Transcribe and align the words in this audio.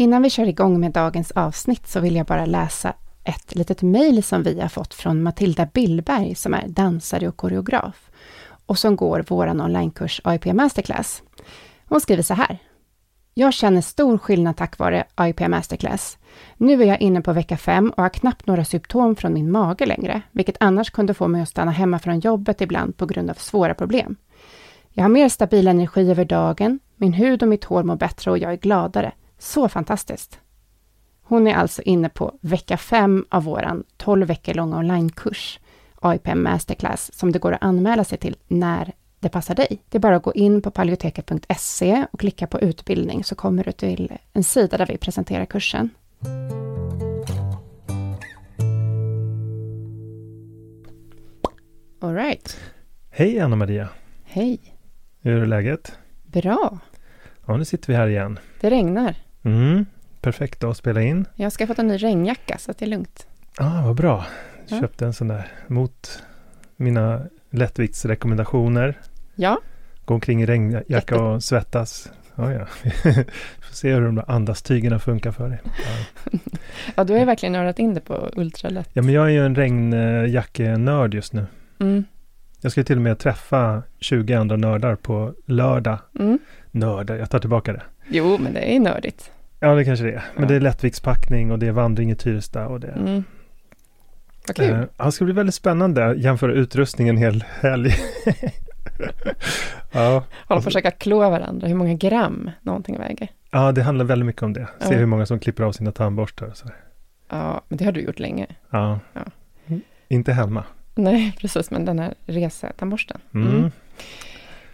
Innan 0.00 0.22
vi 0.22 0.30
kör 0.30 0.48
igång 0.48 0.80
med 0.80 0.92
dagens 0.92 1.30
avsnitt 1.30 1.86
så 1.86 2.00
vill 2.00 2.16
jag 2.16 2.26
bara 2.26 2.46
läsa 2.46 2.92
ett 3.24 3.54
litet 3.54 3.82
mejl 3.82 4.22
som 4.22 4.42
vi 4.42 4.60
har 4.60 4.68
fått 4.68 4.94
från 4.94 5.22
Matilda 5.22 5.66
Billberg 5.66 6.34
som 6.34 6.54
är 6.54 6.68
dansare 6.68 7.28
och 7.28 7.36
koreograf 7.36 8.10
och 8.66 8.78
som 8.78 8.96
går 8.96 9.24
vår 9.28 9.48
onlinekurs 9.48 10.20
AIP 10.24 10.44
Masterclass. 10.44 11.22
Hon 11.84 12.00
skriver 12.00 12.22
så 12.22 12.34
här. 12.34 12.58
Jag 13.34 13.54
känner 13.54 13.80
stor 13.80 14.18
skillnad 14.18 14.56
tack 14.56 14.78
vare 14.78 15.04
AIP 15.14 15.40
Masterclass. 15.48 16.18
Nu 16.56 16.82
är 16.82 16.86
jag 16.86 17.00
inne 17.00 17.20
på 17.20 17.32
vecka 17.32 17.56
fem 17.56 17.92
och 17.96 18.02
har 18.02 18.10
knappt 18.10 18.46
några 18.46 18.64
symptom 18.64 19.16
från 19.16 19.32
min 19.32 19.52
mage 19.52 19.86
längre, 19.86 20.22
vilket 20.32 20.56
annars 20.60 20.90
kunde 20.90 21.14
få 21.14 21.28
mig 21.28 21.42
att 21.42 21.48
stanna 21.48 21.70
hemma 21.70 21.98
från 21.98 22.20
jobbet 22.20 22.60
ibland 22.60 22.96
på 22.96 23.06
grund 23.06 23.30
av 23.30 23.34
svåra 23.34 23.74
problem. 23.74 24.16
Jag 24.92 25.04
har 25.04 25.08
mer 25.08 25.28
stabil 25.28 25.68
energi 25.68 26.10
över 26.10 26.24
dagen, 26.24 26.78
min 26.96 27.12
hud 27.12 27.42
och 27.42 27.48
mitt 27.48 27.64
hår 27.64 27.82
mår 27.82 27.96
bättre 27.96 28.30
och 28.30 28.38
jag 28.38 28.52
är 28.52 28.56
gladare. 28.56 29.12
Så 29.40 29.68
fantastiskt! 29.68 30.40
Hon 31.22 31.46
är 31.46 31.54
alltså 31.54 31.82
inne 31.82 32.08
på 32.08 32.38
vecka 32.40 32.76
fem 32.76 33.26
av 33.28 33.44
våran 33.44 33.84
12 33.96 34.26
veckor 34.26 34.54
långa 34.54 34.78
onlinekurs, 34.78 35.60
AIPM 36.00 36.42
Masterclass, 36.42 37.10
som 37.14 37.32
det 37.32 37.38
går 37.38 37.52
att 37.52 37.62
anmäla 37.62 38.04
sig 38.04 38.18
till 38.18 38.36
när 38.48 38.92
det 39.20 39.28
passar 39.28 39.54
dig. 39.54 39.82
Det 39.88 39.98
är 39.98 40.00
bara 40.00 40.16
att 40.16 40.22
gå 40.22 40.32
in 40.32 40.62
på 40.62 40.70
paleoteket.se 40.70 42.06
och 42.12 42.20
klicka 42.20 42.46
på 42.46 42.60
utbildning 42.60 43.24
så 43.24 43.34
kommer 43.34 43.64
du 43.64 43.72
till 43.72 44.12
en 44.32 44.44
sida 44.44 44.78
där 44.78 44.86
vi 44.86 44.98
presenterar 44.98 45.44
kursen. 45.44 45.90
All 52.00 52.14
right. 52.14 52.56
Hej 53.10 53.40
Anna-Maria! 53.40 53.88
Hej! 54.24 54.60
Hur 55.20 55.42
är 55.42 55.46
läget? 55.46 55.98
Bra! 56.22 56.78
Ja, 57.46 57.56
nu 57.56 57.64
sitter 57.64 57.88
vi 57.88 57.94
här 57.94 58.06
igen. 58.06 58.38
Det 58.60 58.70
regnar. 58.70 59.16
Mm, 59.42 59.86
perfekt 60.20 60.64
att 60.64 60.76
spela 60.76 61.02
in. 61.02 61.24
Jag 61.34 61.44
har 61.44 61.50
skaffat 61.50 61.78
en 61.78 61.86
ny 61.88 61.96
regnjacka 61.96 62.58
så 62.58 62.72
det 62.78 62.84
är 62.84 62.88
lugnt. 62.88 63.26
ah, 63.56 63.82
vad 63.86 63.96
bra. 63.96 64.26
Ja. 64.68 64.80
Köpte 64.80 65.06
en 65.06 65.12
sån 65.12 65.28
där 65.28 65.48
mot 65.66 66.22
mina 66.76 67.20
lättviktsrekommendationer. 67.50 68.98
Ja, 69.34 69.60
Gå 70.04 70.14
omkring 70.14 70.42
i 70.42 70.46
regnjacka 70.46 71.22
och 71.22 71.42
svettas. 71.44 72.12
Ja, 72.34 72.52
ja. 72.52 72.66
Får 73.60 73.74
se 73.74 73.92
hur 73.94 74.00
de 74.00 74.14
där 74.14 74.30
andastygerna 74.30 74.98
funkar 74.98 75.32
för 75.32 75.48
dig. 75.48 75.60
Ja. 75.64 76.38
ja 76.94 77.04
du 77.04 77.12
har 77.12 77.20
ju 77.20 77.26
verkligen 77.26 77.52
nördat 77.52 77.78
in 77.78 77.94
det 77.94 78.00
på 78.00 78.30
ultralätt. 78.36 78.88
ja, 78.92 79.02
men 79.02 79.14
jag 79.14 79.26
är 79.26 79.30
ju 79.30 79.46
en 79.46 79.54
regnjackenörd 79.54 81.14
just 81.14 81.32
nu. 81.32 81.46
Mm. 81.80 82.04
Jag 82.60 82.72
ska 82.72 82.84
till 82.84 82.96
och 82.96 83.02
med 83.02 83.18
träffa 83.18 83.82
20 84.00 84.34
andra 84.34 84.56
nördar 84.56 84.96
på 84.96 85.34
lördag. 85.46 85.98
Mm. 86.18 86.38
Nördar, 86.70 87.16
jag 87.16 87.30
tar 87.30 87.38
tillbaka 87.38 87.72
det. 87.72 87.82
Jo, 88.10 88.38
men 88.38 88.52
det 88.54 88.60
är 88.76 88.80
nördigt. 88.80 89.30
Ja, 89.60 89.74
det 89.74 89.84
kanske 89.84 90.04
det 90.04 90.12
är. 90.12 90.24
Men 90.34 90.42
Ja. 90.42 90.48
det 90.48 90.54
är 90.56 90.60
lättviktspackning 90.60 91.50
och 91.52 91.58
det 91.58 91.66
är 91.66 91.72
vandring 91.72 92.10
i 92.10 92.14
Tyresta 92.14 92.66
och 92.68 92.80
det 92.80 92.88
Mm. 92.88 93.24
Vad 94.46 94.56
kul. 94.56 94.86
Ja, 94.96 95.04
det 95.04 95.12
ska 95.12 95.24
bli 95.24 95.34
väldigt 95.34 95.54
spännande 95.54 96.06
att 96.06 96.18
jämföra 96.18 96.52
utrustning 96.52 97.08
en 97.08 97.16
hel 97.16 97.44
helg. 97.60 97.94
ja, 99.92 100.10
Hålla 100.10 100.24
på 100.46 100.54
att 100.54 100.64
försöka 100.64 100.90
klå 100.90 101.30
varandra 101.30 101.68
hur 101.68 101.74
många 101.74 101.94
gram 101.94 102.50
någonting 102.62 102.98
väger. 102.98 103.28
ja, 103.50 103.72
det 103.72 103.82
handlar 103.82 104.04
väldigt 104.04 104.26
mycket 104.26 104.42
om 104.42 104.52
det. 104.52 104.68
Se 104.80 104.92
Ja. 104.92 104.98
hur 104.98 105.06
många 105.06 105.26
som 105.26 105.38
klipper 105.40 105.62
av 105.64 105.72
sina 105.72 105.92
tandborstar 105.92 106.46
och 106.46 106.56
sådär. 106.56 106.76
Ja, 107.28 107.62
men 107.68 107.78
det 107.78 107.84
har 107.84 107.92
du 107.92 108.00
gjort 108.00 108.18
länge. 108.18 108.46
Ja. 108.70 108.98
Ja. 109.12 109.20
Inte 110.08 110.32
hemma. 110.32 110.64
Nej, 110.94 111.36
precis, 111.40 111.70
men 111.70 111.84
den 111.84 111.98
här 111.98 112.14
resetandborsten. 112.26 113.20
Mm. 113.34 113.48
Mm. 113.48 113.70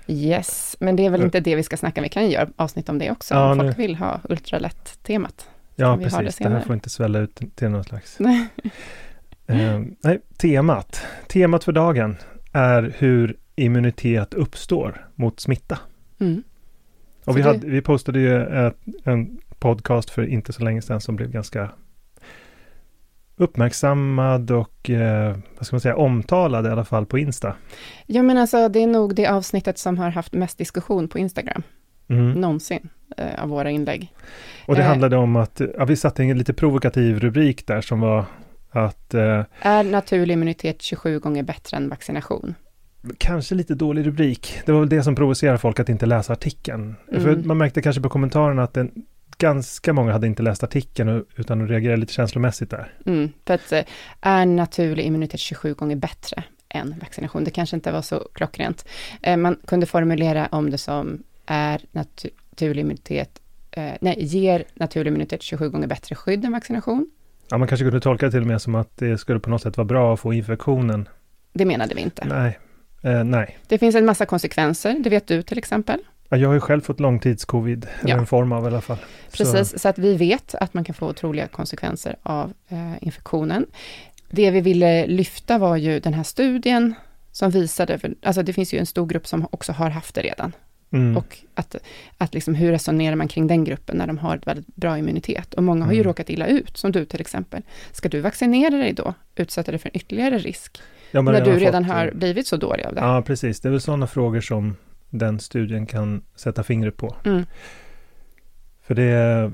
Yes, 0.08 0.76
men 0.80 0.96
det 0.96 1.06
är 1.06 1.10
väl 1.10 1.22
inte 1.22 1.40
det 1.40 1.56
vi 1.56 1.62
ska 1.62 1.76
snacka 1.76 2.00
om. 2.00 2.02
Vi 2.02 2.08
kan 2.08 2.24
ju 2.24 2.30
göra 2.30 2.48
avsnitt 2.56 2.88
om 2.88 2.98
det 2.98 3.10
också, 3.10 3.34
Ja, 3.34 3.52
om 3.52 3.58
nu- 3.58 3.64
folk 3.64 3.78
vill 3.78 3.96
ha 3.96 4.20
ultralätt-temat. 4.28 5.48
Ja, 5.76 5.86
har 5.86 5.96
det 5.96 6.04
precis. 6.04 6.36
Det, 6.36 6.48
här 6.48 6.60
får 6.60 6.74
inte 6.74 6.90
svälla 6.90 7.18
ut 7.18 7.40
till 7.54 7.68
någon 7.68 7.84
slags... 7.84 8.18
Eh, 9.48 9.80
nej, 10.00 10.20
temat. 10.36 11.06
Temat 11.28 11.64
för 11.64 11.72
dagen 11.72 12.16
är 12.52 12.94
hur 12.98 13.36
immunitet 13.56 14.34
uppstår 14.34 15.06
mot 15.14 15.40
smitta. 15.40 15.78
Mm. 16.18 16.42
Och 17.24 17.36
vi, 17.36 17.42
hade, 17.42 17.66
vi 17.66 17.80
postade 17.80 18.18
ju 18.18 18.42
ett, 18.66 18.76
en 19.04 19.38
podcast 19.58 20.10
för 20.10 20.26
inte 20.26 20.52
så 20.52 20.64
länge 20.64 20.82
sedan 20.82 21.00
som 21.00 21.16
blev 21.16 21.30
ganska 21.30 21.70
uppmärksammad 23.36 24.50
och 24.50 24.90
eh, 24.90 25.36
vad 25.56 25.66
ska 25.66 25.76
man 25.76 25.80
säga, 25.80 25.96
omtalad 25.96 26.66
i 26.66 26.68
alla 26.68 26.84
fall 26.84 27.06
på 27.06 27.18
Insta. 27.18 27.54
Ja, 28.06 28.22
men 28.22 28.38
alltså 28.38 28.68
det 28.68 28.82
är 28.82 28.86
nog 28.86 29.14
det 29.14 29.26
avsnittet 29.26 29.78
som 29.78 29.98
har 29.98 30.10
haft 30.10 30.32
mest 30.32 30.58
diskussion 30.58 31.08
på 31.08 31.18
Instagram. 31.18 31.62
mm. 32.08 32.32
någonsin 32.32 32.88
eh, 33.16 33.42
av 33.42 33.48
våra 33.48 33.70
inlägg. 33.70 34.12
Och 34.66 34.74
det 34.74 34.82
eh, 34.82 34.88
handlade 34.88 35.16
om 35.16 35.36
att, 35.36 35.60
ja, 35.78 35.84
vi 35.84 35.96
satte 35.96 36.22
en 36.22 36.38
lite 36.38 36.52
provokativ 36.52 37.20
rubrik 37.20 37.66
där 37.66 37.80
som 37.80 38.00
var 38.00 38.24
att... 38.70 39.14
Eh, 39.14 39.44
är 39.60 39.84
naturlig 39.84 40.34
immunitet 40.34 40.82
27 40.82 41.18
gånger 41.18 41.42
bättre 41.42 41.76
än 41.76 41.88
vaccination? 41.88 42.54
Kanske 43.18 43.54
lite 43.54 43.74
dålig 43.74 44.06
rubrik. 44.06 44.60
Det 44.66 44.72
var 44.72 44.80
väl 44.80 44.88
det 44.88 45.02
som 45.02 45.14
provocerade 45.14 45.58
folk 45.58 45.80
att 45.80 45.88
inte 45.88 46.06
läsa 46.06 46.32
artikeln. 46.32 46.96
Mm. 47.10 47.22
För 47.22 47.36
man 47.36 47.58
märkte 47.58 47.82
kanske 47.82 48.02
på 48.02 48.08
kommentarerna 48.08 48.62
att 48.62 48.74
den, 48.74 48.90
ganska 49.38 49.92
många 49.92 50.12
hade 50.12 50.26
inte 50.26 50.42
läst 50.42 50.64
artikeln 50.64 51.24
utan 51.36 51.58
de 51.58 51.68
reagerade 51.68 52.00
lite 52.00 52.12
känslomässigt 52.12 52.70
där. 52.70 52.92
Mm, 53.06 53.32
för 53.46 53.54
att 53.54 53.72
eh, 53.72 53.84
är 54.20 54.46
naturlig 54.46 55.04
immunitet 55.04 55.40
27 55.40 55.74
gånger 55.74 55.96
bättre 55.96 56.44
än 56.68 56.94
vaccination? 57.00 57.44
Det 57.44 57.50
kanske 57.50 57.76
inte 57.76 57.92
var 57.92 58.02
så 58.02 58.28
klockrent. 58.32 58.88
Eh, 59.22 59.36
man 59.36 59.56
kunde 59.66 59.86
formulera 59.86 60.48
om 60.52 60.70
det 60.70 60.78
som 60.78 61.22
är 61.46 61.80
naturlig 61.92 62.80
immunitet, 62.80 63.40
eh, 63.70 63.92
nej, 64.00 64.24
ger 64.24 64.64
naturlig 64.74 65.10
immunitet 65.10 65.42
27 65.42 65.68
gånger 65.68 65.86
bättre 65.86 66.14
skydd 66.14 66.44
än 66.44 66.52
vaccination. 66.52 67.10
Ja, 67.50 67.58
man 67.58 67.68
kanske 67.68 67.84
kunde 67.84 68.00
tolka 68.00 68.26
det 68.26 68.32
till 68.32 68.40
och 68.40 68.46
med 68.46 68.62
som 68.62 68.74
att 68.74 68.96
det 68.96 69.18
skulle 69.18 69.40
på 69.40 69.50
något 69.50 69.62
sätt 69.62 69.76
vara 69.76 69.84
bra 69.84 70.14
att 70.14 70.20
få 70.20 70.32
infektionen. 70.32 71.08
Det 71.52 71.64
menade 71.64 71.94
vi 71.94 72.00
inte. 72.00 72.24
Nej. 72.24 72.58
Eh, 73.02 73.24
nej. 73.24 73.58
Det 73.68 73.78
finns 73.78 73.94
en 73.94 74.06
massa 74.06 74.26
konsekvenser, 74.26 74.96
det 74.98 75.10
vet 75.10 75.26
du 75.26 75.42
till 75.42 75.58
exempel. 75.58 76.00
Ja, 76.28 76.36
jag 76.36 76.48
har 76.48 76.54
ju 76.54 76.60
själv 76.60 76.80
fått 76.80 77.00
långtidscovid, 77.00 77.86
ja. 78.02 78.08
eller 78.08 78.18
en 78.18 78.26
form 78.26 78.52
av 78.52 78.64
i 78.64 78.66
alla 78.66 78.80
fall. 78.80 78.98
Precis, 79.32 79.70
så. 79.70 79.78
så. 79.78 79.88
att 79.88 79.98
vi 79.98 80.16
vet 80.16 80.54
att 80.54 80.74
man 80.74 80.84
kan 80.84 80.94
få 80.94 81.08
otroliga 81.08 81.48
konsekvenser 81.48 82.16
av 82.22 82.52
eh, 82.68 82.92
infektionen. 83.00 83.66
Det 84.30 84.50
vi 84.50 84.60
ville 84.60 85.06
lyfta 85.06 85.58
var 85.58 85.76
ju 85.76 86.00
den 86.00 86.14
här 86.14 86.22
studien 86.22 86.94
som 87.32 87.50
visade, 87.50 87.98
för, 87.98 88.14
alltså 88.22 88.42
det 88.42 88.52
finns 88.52 88.74
ju 88.74 88.78
en 88.78 88.86
stor 88.86 89.06
grupp 89.06 89.26
som 89.26 89.48
också 89.50 89.72
har 89.72 89.90
haft 89.90 90.14
det 90.14 90.22
redan. 90.22 90.52
Mm. 90.90 91.16
Och 91.16 91.38
att, 91.54 91.76
att 92.18 92.34
liksom, 92.34 92.54
hur 92.54 92.70
resonerar 92.70 93.16
man 93.16 93.28
kring 93.28 93.46
den 93.46 93.64
gruppen 93.64 93.96
när 93.96 94.06
de 94.06 94.18
har 94.18 94.36
ett 94.36 94.46
väldigt 94.46 94.76
bra 94.76 94.98
immunitet? 94.98 95.54
Och 95.54 95.62
många 95.62 95.84
har 95.84 95.92
ju 95.92 95.98
mm. 95.98 96.08
råkat 96.08 96.30
illa 96.30 96.46
ut, 96.46 96.76
som 96.76 96.92
du 96.92 97.04
till 97.04 97.20
exempel. 97.20 97.62
Ska 97.92 98.08
du 98.08 98.20
vaccinera 98.20 98.76
dig 98.76 98.92
då? 98.92 99.14
Utsätta 99.36 99.70
dig 99.70 99.80
för 99.80 99.88
en 99.88 99.96
ytterligare 99.96 100.38
risk? 100.38 100.78
Ja, 101.10 101.22
när 101.22 101.44
du 101.44 101.58
redan 101.58 101.84
fått, 101.84 101.94
har 101.94 102.10
blivit 102.10 102.46
så 102.46 102.56
dålig 102.56 102.84
av 102.84 102.94
det? 102.94 103.00
Ja, 103.00 103.22
precis. 103.22 103.60
Det 103.60 103.68
är 103.68 103.70
väl 103.70 103.80
sådana 103.80 104.06
frågor 104.06 104.40
som 104.40 104.76
den 105.18 105.38
studien 105.38 105.86
kan 105.86 106.22
sätta 106.34 106.62
fingret 106.62 106.96
på. 106.96 107.16
Mm. 107.24 107.44
För 108.82 108.94
det 108.94 109.50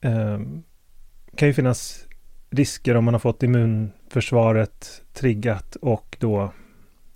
eh, 0.00 0.40
kan 1.36 1.48
ju 1.48 1.54
finnas 1.54 2.06
risker 2.50 2.96
om 2.96 3.04
man 3.04 3.14
har 3.14 3.18
fått 3.18 3.42
immunförsvaret 3.42 5.02
triggat 5.12 5.76
och 5.76 6.16
då 6.20 6.52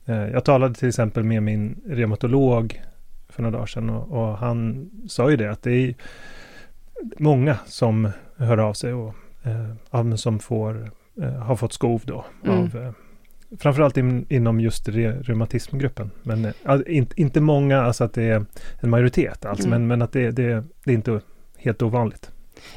eh, 0.04 0.28
jag 0.28 0.44
talade 0.44 0.74
till 0.74 0.88
exempel 0.88 1.24
med 1.24 1.42
min 1.42 1.80
reumatolog 1.86 2.82
för 3.28 3.42
några 3.42 3.56
dagar 3.56 3.66
sedan 3.66 3.90
och, 3.90 4.18
och, 4.18 4.38
han 4.38 4.90
sa 5.08 5.30
ju 5.30 5.36
det 5.36 5.50
att 5.50 5.62
det 5.62 5.70
är 5.70 5.94
många 7.18 7.58
som 7.66 8.10
hör 8.36 8.58
av 8.58 8.72
sig 8.72 8.92
och 8.92 9.14
eh, 9.92 10.14
som 10.14 10.38
får, 10.38 10.90
eh, 11.22 11.32
har 11.32 11.56
fått 11.56 11.72
skov 11.72 12.02
då 12.04 12.24
mm. 12.44 12.58
av 12.58 12.76
eh, 12.76 12.92
framförallt 13.58 13.96
in, 13.96 14.26
inom 14.28 14.60
just 14.60 14.88
re, 14.88 15.12
reumatismgruppen. 15.22 16.10
Men 16.22 16.44
äh, 16.44 16.52
inte, 16.86 17.20
inte 17.20 17.40
många, 17.40 17.82
alltså 17.82 18.04
att 18.04 18.14
det 18.14 18.22
är 18.22 18.44
en 18.80 18.90
majoritet 18.90 19.44
alltså, 19.44 19.66
mm. 19.66 19.80
men, 19.80 19.88
men 19.88 20.02
att 20.02 20.12
det, 20.12 20.30
det, 20.30 20.64
det 20.84 20.90
är 20.90 20.94
inte 20.94 21.20
helt 21.56 21.82
ovanligt. 21.82 22.30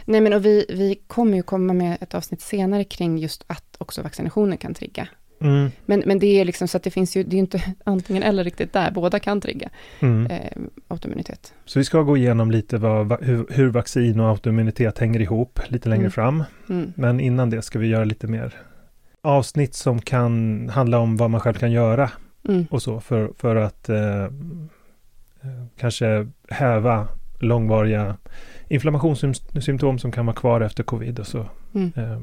Nej, 0.05 0.21
men 0.21 0.33
och 0.33 0.45
vi, 0.45 0.65
vi 0.69 0.99
kommer 1.07 1.37
ju 1.37 1.43
komma 1.43 1.73
med 1.73 1.97
ett 2.01 2.15
avsnitt 2.15 2.41
senare 2.41 2.83
kring 2.83 3.17
just 3.17 3.43
att 3.47 3.75
också 3.77 4.01
vaccinationer 4.01 4.57
kan 4.57 4.73
trigga. 4.73 5.07
Mm. 5.41 5.71
Men, 5.85 6.03
men 6.05 6.19
det 6.19 6.39
är 6.39 6.45
liksom 6.45 6.67
så 6.67 6.77
att 6.77 6.83
det 6.83 6.91
finns 6.91 7.15
ju, 7.15 7.23
det 7.23 7.35
är 7.35 7.39
inte 7.39 7.63
antingen 7.83 8.23
eller 8.23 8.43
riktigt 8.43 8.73
där, 8.73 8.91
båda 8.91 9.19
kan 9.19 9.41
trigga 9.41 9.69
mm. 9.99 10.31
eh, 10.31 10.61
autoimmunitet. 10.87 11.53
Så 11.65 11.79
vi 11.79 11.85
ska 11.85 12.01
gå 12.01 12.17
igenom 12.17 12.51
lite 12.51 12.77
vad, 12.77 13.23
hur, 13.23 13.45
hur 13.49 13.69
vaccin 13.69 14.19
och 14.19 14.29
autoimmunitet 14.29 14.99
hänger 14.99 15.19
ihop 15.19 15.59
lite 15.67 15.89
längre 15.89 16.01
mm. 16.01 16.11
fram. 16.11 16.43
Mm. 16.69 16.93
Men 16.95 17.19
innan 17.19 17.49
det 17.49 17.61
ska 17.61 17.79
vi 17.79 17.87
göra 17.87 18.03
lite 18.03 18.27
mer 18.27 18.55
avsnitt 19.27 19.73
som 19.73 20.01
kan 20.01 20.69
handla 20.69 20.99
om 20.99 21.17
vad 21.17 21.29
man 21.29 21.41
själv 21.41 21.53
kan 21.53 21.71
göra 21.71 22.11
mm. 22.49 22.65
och 22.69 22.81
så 22.81 22.99
för, 22.99 23.31
för 23.37 23.55
att 23.55 23.89
eh, 23.89 24.23
eh 24.23 24.29
kanske 25.79 26.27
häva 26.49 27.07
långvariga 27.39 28.17
inflammationssymptom 28.67 29.99
som 29.99 30.11
kan 30.11 30.25
vara 30.25 30.35
kvar 30.35 30.61
efter 30.61 30.83
covid 30.83 31.19
och 31.19 31.27
så. 31.27 31.45
Mm. 31.73 31.91
Eh, 31.95 32.19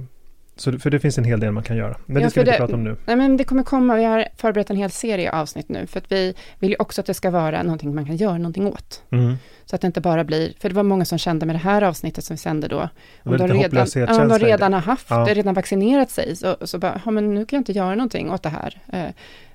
så, 0.56 0.78
för 0.78 0.90
det 0.90 1.00
finns 1.00 1.18
en 1.18 1.24
hel 1.24 1.40
del 1.40 1.52
man 1.52 1.62
kan 1.62 1.76
göra. 1.76 1.96
Men 2.06 2.22
ja, 2.22 2.26
det 2.26 2.30
ska 2.30 2.42
vi 2.42 2.46
inte 2.46 2.58
prata 2.58 2.74
om 2.74 2.84
nu. 2.84 2.96
Nej, 3.06 3.16
men 3.16 3.36
det 3.36 3.44
kommer 3.44 3.62
komma. 3.62 3.94
Vi 3.94 4.04
har 4.04 4.28
förberett 4.36 4.70
en 4.70 4.76
hel 4.76 4.90
serie 4.90 5.32
avsnitt 5.32 5.68
nu. 5.68 5.86
För 5.86 5.98
att 5.98 6.12
vi 6.12 6.34
vill 6.58 6.70
ju 6.70 6.76
också 6.78 7.00
att 7.00 7.06
det 7.06 7.14
ska 7.14 7.30
vara 7.30 7.62
någonting 7.62 7.94
man 7.94 8.06
kan 8.06 8.16
göra 8.16 8.38
någonting 8.38 8.66
åt. 8.66 9.02
Mm. 9.10 9.36
Så 9.64 9.76
att 9.76 9.80
det 9.80 9.86
inte 9.86 10.00
bara 10.00 10.24
blir, 10.24 10.52
för 10.60 10.68
det 10.68 10.74
var 10.74 10.82
många 10.82 11.04
som 11.04 11.18
kände 11.18 11.46
med 11.46 11.54
det 11.54 11.60
här 11.60 11.82
avsnittet 11.82 12.24
som 12.24 12.34
vi 12.34 12.38
sände 12.38 12.68
då. 12.68 12.88
Om 13.22 13.36
de 13.36 13.48
redan, 13.48 13.86
ja, 13.94 14.28
de 14.28 14.38
redan 14.38 14.72
har 14.72 14.80
haft 14.80 15.10
ja. 15.10 15.24
det, 15.24 15.34
redan 15.34 15.54
vaccinerat 15.54 16.10
sig. 16.10 16.36
Så, 16.36 16.56
så 16.60 16.78
bara, 16.78 17.00
ja 17.04 17.10
men 17.10 17.34
nu 17.34 17.46
kan 17.46 17.56
jag 17.56 17.60
inte 17.60 17.72
göra 17.72 17.94
någonting 17.94 18.30
åt 18.30 18.42
det 18.42 18.48
här. 18.48 18.82
Eh, 18.92 19.08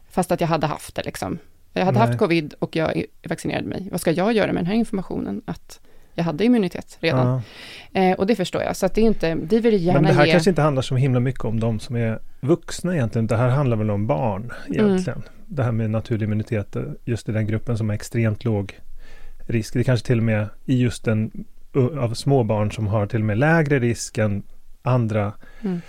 fast 0.10 0.32
att 0.32 0.42
jag 0.42 0.48
hade 0.48 0.68
haft 0.68 0.96
det 0.96 1.04
liksom. 1.06 1.38
Jag 1.74 1.86
hade 1.86 2.00
Nej. 2.00 2.08
haft 2.08 2.20
covid 2.20 2.54
och 2.60 2.76
jag 2.76 3.04
vaccinerade 3.30 3.68
mig. 3.68 3.88
Vad 3.92 4.02
ska 4.02 4.12
jag 4.12 4.34
göra 4.34 4.54
med 4.54 4.64
den 4.64 4.68
här 4.68 4.76
informationen? 4.76 5.42
Att 5.46 5.80
jag 6.20 6.24
hade 6.24 6.46
immunitet 6.46 6.98
redan. 7.00 7.42
Ja. 7.92 8.02
Eh, 8.02 8.18
och 8.18 8.28
det 8.28 8.36
förstår 8.36 8.62
jag, 8.62 8.76
så 8.76 8.86
att 8.86 8.94
det 8.94 9.02
är 9.02 9.06
inte, 9.06 9.36
vi 9.36 9.60
vill 9.60 9.74
gärna 9.74 9.80
ge... 9.80 9.94
Men 9.94 10.04
det 10.04 10.14
här 10.14 10.26
ge... 10.26 10.32
kanske 10.32 10.50
inte 10.50 10.62
handlar 10.62 10.82
så 10.82 10.96
himla 10.96 11.20
mycket 11.20 11.46
om 11.46 11.60
de 11.60 11.80
som 11.80 11.96
är 11.96 12.20
vuxna 12.40 12.96
egentligen. 12.96 13.28
Det 13.28 13.38
här 13.38 13.50
handlar 13.50 13.78
väl 13.78 13.92
om 13.92 14.08
barn 14.08 14.52
egentligen. 14.68 15.20
Mm. 15.20 15.30
Det 15.48 15.64
här 15.64 15.72
med 15.72 15.90
naturlig 15.90 16.26
immunitet, 16.26 16.76
just 17.06 17.30
i 17.30 17.32
den 17.32 17.48
gruppen 17.48 17.78
som 17.78 17.90
har 17.90 17.96
extremt 17.96 18.46
låg 18.46 18.80
risk. 19.48 19.74
Det 19.74 19.84
kanske 19.84 20.08
till 20.08 20.18
och 20.18 20.24
med 20.24 20.48
i 20.66 20.82
just 20.82 21.06
den 21.06 21.46
av 22.00 22.14
små 22.14 22.44
barn 22.44 22.72
som 22.72 22.88
har 22.88 23.08
till 23.08 23.20
och 23.20 23.26
med 23.26 23.38
lägre 23.38 23.80
risk 23.80 24.18
än 24.18 24.44
andra 24.82 25.34
mm. 25.62 25.82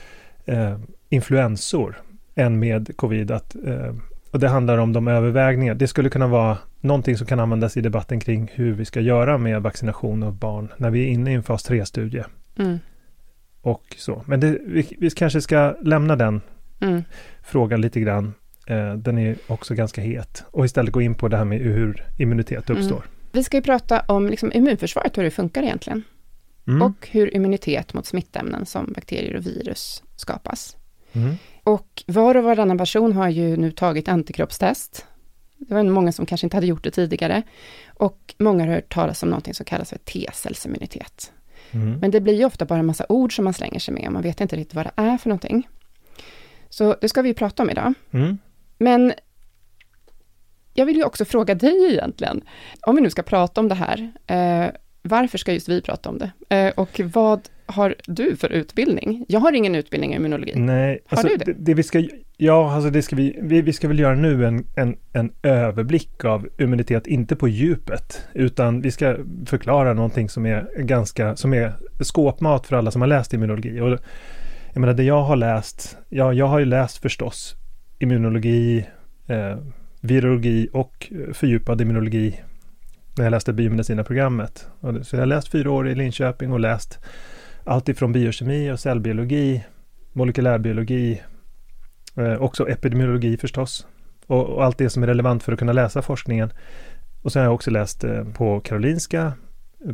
eh, 0.44 0.78
influensor 1.08 2.02
än 2.34 2.58
med 2.58 2.96
covid. 2.96 3.30
Att, 3.30 3.56
eh, 3.66 3.94
och 4.30 4.40
det 4.40 4.48
handlar 4.48 4.78
om 4.78 4.92
de 4.92 5.08
övervägningar. 5.08 5.74
Det 5.74 5.88
skulle 5.88 6.10
kunna 6.10 6.26
vara 6.26 6.58
någonting 6.80 7.16
som 7.16 7.26
kan 7.26 7.40
användas 7.40 7.76
i 7.76 7.80
debatten 7.80 8.20
kring 8.20 8.50
hur 8.54 8.72
vi 8.72 8.84
ska 8.84 9.00
göra 9.00 9.38
med 9.38 9.62
vaccination 9.62 10.22
av 10.22 10.34
barn 10.34 10.72
när 10.76 10.90
vi 10.90 11.04
är 11.04 11.08
inne 11.08 11.30
i 11.30 11.34
en 11.34 11.42
fas 11.42 11.70
3-studie. 11.70 12.24
Mm. 12.58 12.78
Och 13.62 13.96
så. 13.98 14.24
Men 14.26 14.40
det, 14.40 14.58
vi, 14.66 14.96
vi, 14.98 15.10
kanske 15.10 15.40
ska 15.40 15.76
lämna 15.82 16.16
den 16.16 16.40
mm. 16.80 17.02
frågan 17.42 17.80
lite 17.80 18.00
grann. 18.00 18.34
Eh, 18.66 18.94
den 18.94 19.18
är 19.18 19.36
också 19.46 19.74
ganska 19.74 20.00
het. 20.00 20.44
Och 20.50 20.64
istället 20.64 20.92
gå 20.92 21.02
in 21.02 21.14
på 21.14 21.28
det 21.28 21.36
här 21.36 21.44
med 21.44 21.58
hur 21.58 22.06
immunitet 22.18 22.70
mm. 22.70 22.80
uppstår. 22.80 22.96
Mm. 22.96 23.08
Vi 23.32 23.44
ska 23.44 23.56
ju 23.56 23.62
prata 23.62 24.00
om 24.00 24.28
liksom, 24.28 24.52
immunförsvaret, 24.52 25.18
hur 25.18 25.22
det 25.22 25.30
funkar 25.30 25.62
egentligen. 25.62 26.02
Mm. 26.66 26.82
Och 26.82 27.08
hur 27.10 27.36
immunitet 27.36 27.94
mot 27.94 28.06
smittämnen 28.06 28.66
som 28.66 28.92
bakterier 28.94 29.36
och 29.36 29.46
virus 29.46 30.02
skapas. 30.16 30.76
Mm. 31.12 31.34
Och 31.64 32.02
var 32.06 32.36
och 32.36 32.44
varannan 32.44 32.78
person 32.78 33.12
har 33.12 33.28
ju 33.28 33.56
nu 33.56 33.70
tagit 33.72 34.08
antikroppstest 34.08 35.06
det 35.68 35.74
var 35.74 35.82
många 35.82 36.12
som 36.12 36.26
kanske 36.26 36.46
inte 36.46 36.56
hade 36.56 36.66
gjort 36.66 36.84
det 36.84 36.90
tidigare. 36.90 37.42
Och 37.88 38.34
många 38.38 38.64
har 38.64 38.72
hört 38.72 38.94
talas 38.94 39.22
om 39.22 39.28
någonting 39.28 39.54
som 39.54 39.66
kallas 39.66 39.90
för 39.90 39.98
T-cellsimmunitet. 39.98 41.32
Mm. 41.70 41.98
Men 41.98 42.10
det 42.10 42.20
blir 42.20 42.34
ju 42.34 42.44
ofta 42.44 42.64
bara 42.64 42.78
en 42.78 42.86
massa 42.86 43.06
ord 43.08 43.36
som 43.36 43.44
man 43.44 43.54
slänger 43.54 43.78
sig 43.78 43.94
med 43.94 44.06
och 44.06 44.12
man 44.12 44.22
vet 44.22 44.40
inte 44.40 44.56
riktigt 44.56 44.74
vad 44.74 44.86
det 44.86 44.92
är 44.96 45.18
för 45.18 45.28
någonting. 45.28 45.68
Så 46.68 46.96
det 47.00 47.08
ska 47.08 47.22
vi 47.22 47.34
prata 47.34 47.62
om 47.62 47.70
idag. 47.70 47.94
Mm. 48.10 48.38
Men 48.78 49.12
jag 50.74 50.86
vill 50.86 50.96
ju 50.96 51.04
också 51.04 51.24
fråga 51.24 51.54
dig 51.54 51.92
egentligen, 51.92 52.42
om 52.80 52.96
vi 52.96 53.02
nu 53.02 53.10
ska 53.10 53.22
prata 53.22 53.60
om 53.60 53.68
det 53.68 53.74
här, 53.74 54.12
eh, 54.26 54.70
varför 55.02 55.38
ska 55.38 55.52
just 55.52 55.68
vi 55.68 55.82
prata 55.82 56.08
om 56.08 56.18
det? 56.18 56.56
Eh, 56.56 56.72
och 56.76 57.00
vad 57.04 57.48
har 57.70 57.94
du 58.06 58.36
för 58.36 58.52
utbildning? 58.52 59.24
Jag 59.28 59.40
har 59.40 59.52
ingen 59.52 59.74
utbildning 59.74 60.12
i 60.12 60.16
immunologi. 60.16 60.52
Nej, 60.56 60.98
har 61.06 61.18
alltså, 61.18 61.28
du 61.28 61.36
det? 61.36 61.44
det? 61.44 61.58
det? 61.58 61.74
vi 61.74 61.82
ska, 61.82 62.04
ja, 62.36 62.74
alltså 62.74 62.90
det 62.90 63.02
ska 63.02 63.16
vi, 63.16 63.38
vi, 63.42 63.62
vi 63.62 63.72
ska 63.72 63.88
väl 63.88 63.98
göra 63.98 64.14
nu 64.14 64.46
en, 64.46 64.66
en, 64.74 64.96
en 65.12 65.32
överblick 65.42 66.24
av 66.24 66.48
immunitet, 66.58 67.06
inte 67.06 67.36
på 67.36 67.48
djupet, 67.48 68.24
utan 68.34 68.80
vi 68.80 68.90
ska 68.90 69.16
förklara 69.46 69.94
någonting 69.94 70.28
som 70.28 70.46
är 70.46 70.68
ganska, 70.78 71.36
som 71.36 71.54
är 71.54 71.72
skåpmat 72.00 72.66
för 72.66 72.76
alla 72.76 72.90
som 72.90 73.00
har 73.00 73.08
läst 73.08 73.34
immunologi. 73.34 73.80
Och 73.80 73.98
jag 74.72 74.80
menar, 74.80 74.94
det 74.94 75.04
jag 75.04 75.22
har 75.22 75.36
läst, 75.36 75.98
ja, 76.08 76.32
jag 76.32 76.46
har 76.46 76.58
ju 76.58 76.64
läst 76.64 76.98
förstås 76.98 77.54
immunologi, 77.98 78.86
eh, 79.26 79.58
virologi 80.00 80.68
och 80.72 81.12
fördjupad 81.32 81.80
immunologi 81.80 82.40
när 83.16 83.24
jag 83.24 83.30
läste 83.30 83.52
biomedicina-programmet. 83.52 84.66
Så 85.02 85.16
jag 85.16 85.20
har 85.20 85.26
läst 85.26 85.48
fyra 85.48 85.70
år 85.70 85.88
i 85.88 85.94
Linköping 85.94 86.52
och 86.52 86.60
läst 86.60 86.98
allt 87.64 87.88
ifrån 87.88 88.12
biokemi 88.12 88.70
och 88.70 88.80
cellbiologi, 88.80 89.64
molekylärbiologi, 90.12 91.22
eh, 92.16 92.42
också 92.42 92.68
epidemiologi 92.68 93.36
förstås. 93.36 93.86
Och, 94.26 94.46
och, 94.46 94.64
allt 94.64 94.78
det 94.78 94.90
som 94.90 95.02
är 95.02 95.06
relevant 95.06 95.42
för 95.42 95.52
att 95.52 95.58
kunna 95.58 95.72
läsa 95.72 96.02
forskningen. 96.02 96.52
Och 97.22 97.32
sen 97.32 97.40
har 97.40 97.46
jag 97.46 97.54
också 97.54 97.70
läst 97.70 98.04
eh, 98.04 98.24
på 98.24 98.60
Karolinska, 98.60 99.32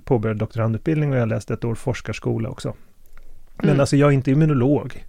påbörjade 0.04 0.40
doktorandutbildning 0.40 1.10
och 1.10 1.16
jag 1.16 1.22
har 1.22 1.26
läst 1.26 1.50
ett 1.50 1.64
år 1.64 1.74
forskarskola 1.74 2.48
också. 2.48 2.74
Men 3.56 3.68
mm. 3.68 3.80
alltså 3.80 3.96
jag 3.96 4.08
är 4.08 4.14
inte 4.14 4.30
immunolog. 4.30 5.04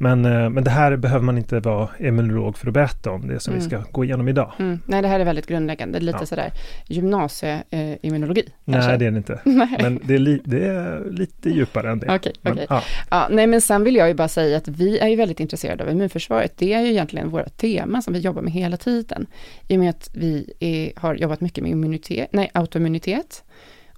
Men, 0.00 0.24
eh, 0.24 0.50
men 0.50 0.64
det 0.64 0.70
här 0.70 0.96
behöver 0.96 1.24
man 1.24 1.38
inte 1.38 1.60
vara 1.60 1.88
immunolog 2.00 2.58
för 2.58 2.68
att 2.68 2.74
berätta 2.74 3.10
om, 3.10 3.28
det 3.28 3.40
som 3.40 3.52
Mm. 3.54 3.64
vi 3.64 3.68
ska 3.70 3.82
gå 3.92 4.04
igenom 4.04 4.28
idag. 4.28 4.52
Mm. 4.58 4.80
Nej, 4.86 5.02
det 5.02 5.08
här 5.08 5.20
är 5.20 5.24
väldigt 5.24 5.46
grundläggande, 5.46 6.00
lite 6.00 6.18
Ja. 6.20 6.26
sådär 6.26 6.52
gymnasieimmunologi. 6.86 8.48
Nej, 8.64 8.98
det 8.98 9.06
är 9.06 9.10
det 9.10 9.16
inte. 9.16 9.40
Men 9.82 10.00
det 10.04 10.14
är, 10.14 10.18
li, 10.18 10.40
det 10.44 10.66
är 10.66 11.10
lite 11.10 11.50
djupare 11.50 11.90
än 11.90 11.98
det. 11.98 12.14
Okej, 12.14 12.32
Men, 12.42 12.52
okej. 12.52 12.66
ja. 12.68 12.82
Ja, 13.10 13.28
nej, 13.30 13.46
men 13.46 13.60
sen 13.60 13.84
vill 13.84 13.96
jag 13.96 14.08
ju 14.08 14.14
bara 14.14 14.28
säga 14.28 14.56
att 14.56 14.68
vi 14.68 14.98
är 14.98 15.08
ju 15.08 15.16
väldigt 15.16 15.40
intresserade 15.40 15.84
av 15.84 15.90
immunförsvaret. 15.90 16.52
Det 16.56 16.72
är 16.72 16.80
ju 16.80 16.90
egentligen 16.90 17.30
våra 17.30 17.48
tema 17.48 18.02
som 18.02 18.12
vi 18.14 18.18
jobbar 18.20 18.42
med 18.42 18.52
hela 18.52 18.76
tiden. 18.76 19.26
I 19.68 19.76
och 19.76 19.80
med 19.80 19.90
att 19.90 20.10
vi 20.14 20.52
är, 20.60 20.92
har 21.00 21.14
jobbat 21.14 21.40
mycket 21.40 21.62
med 21.62 21.70
immunitet, 21.72 22.28
nej, 22.32 22.50
autoimmunitet. 22.54 23.44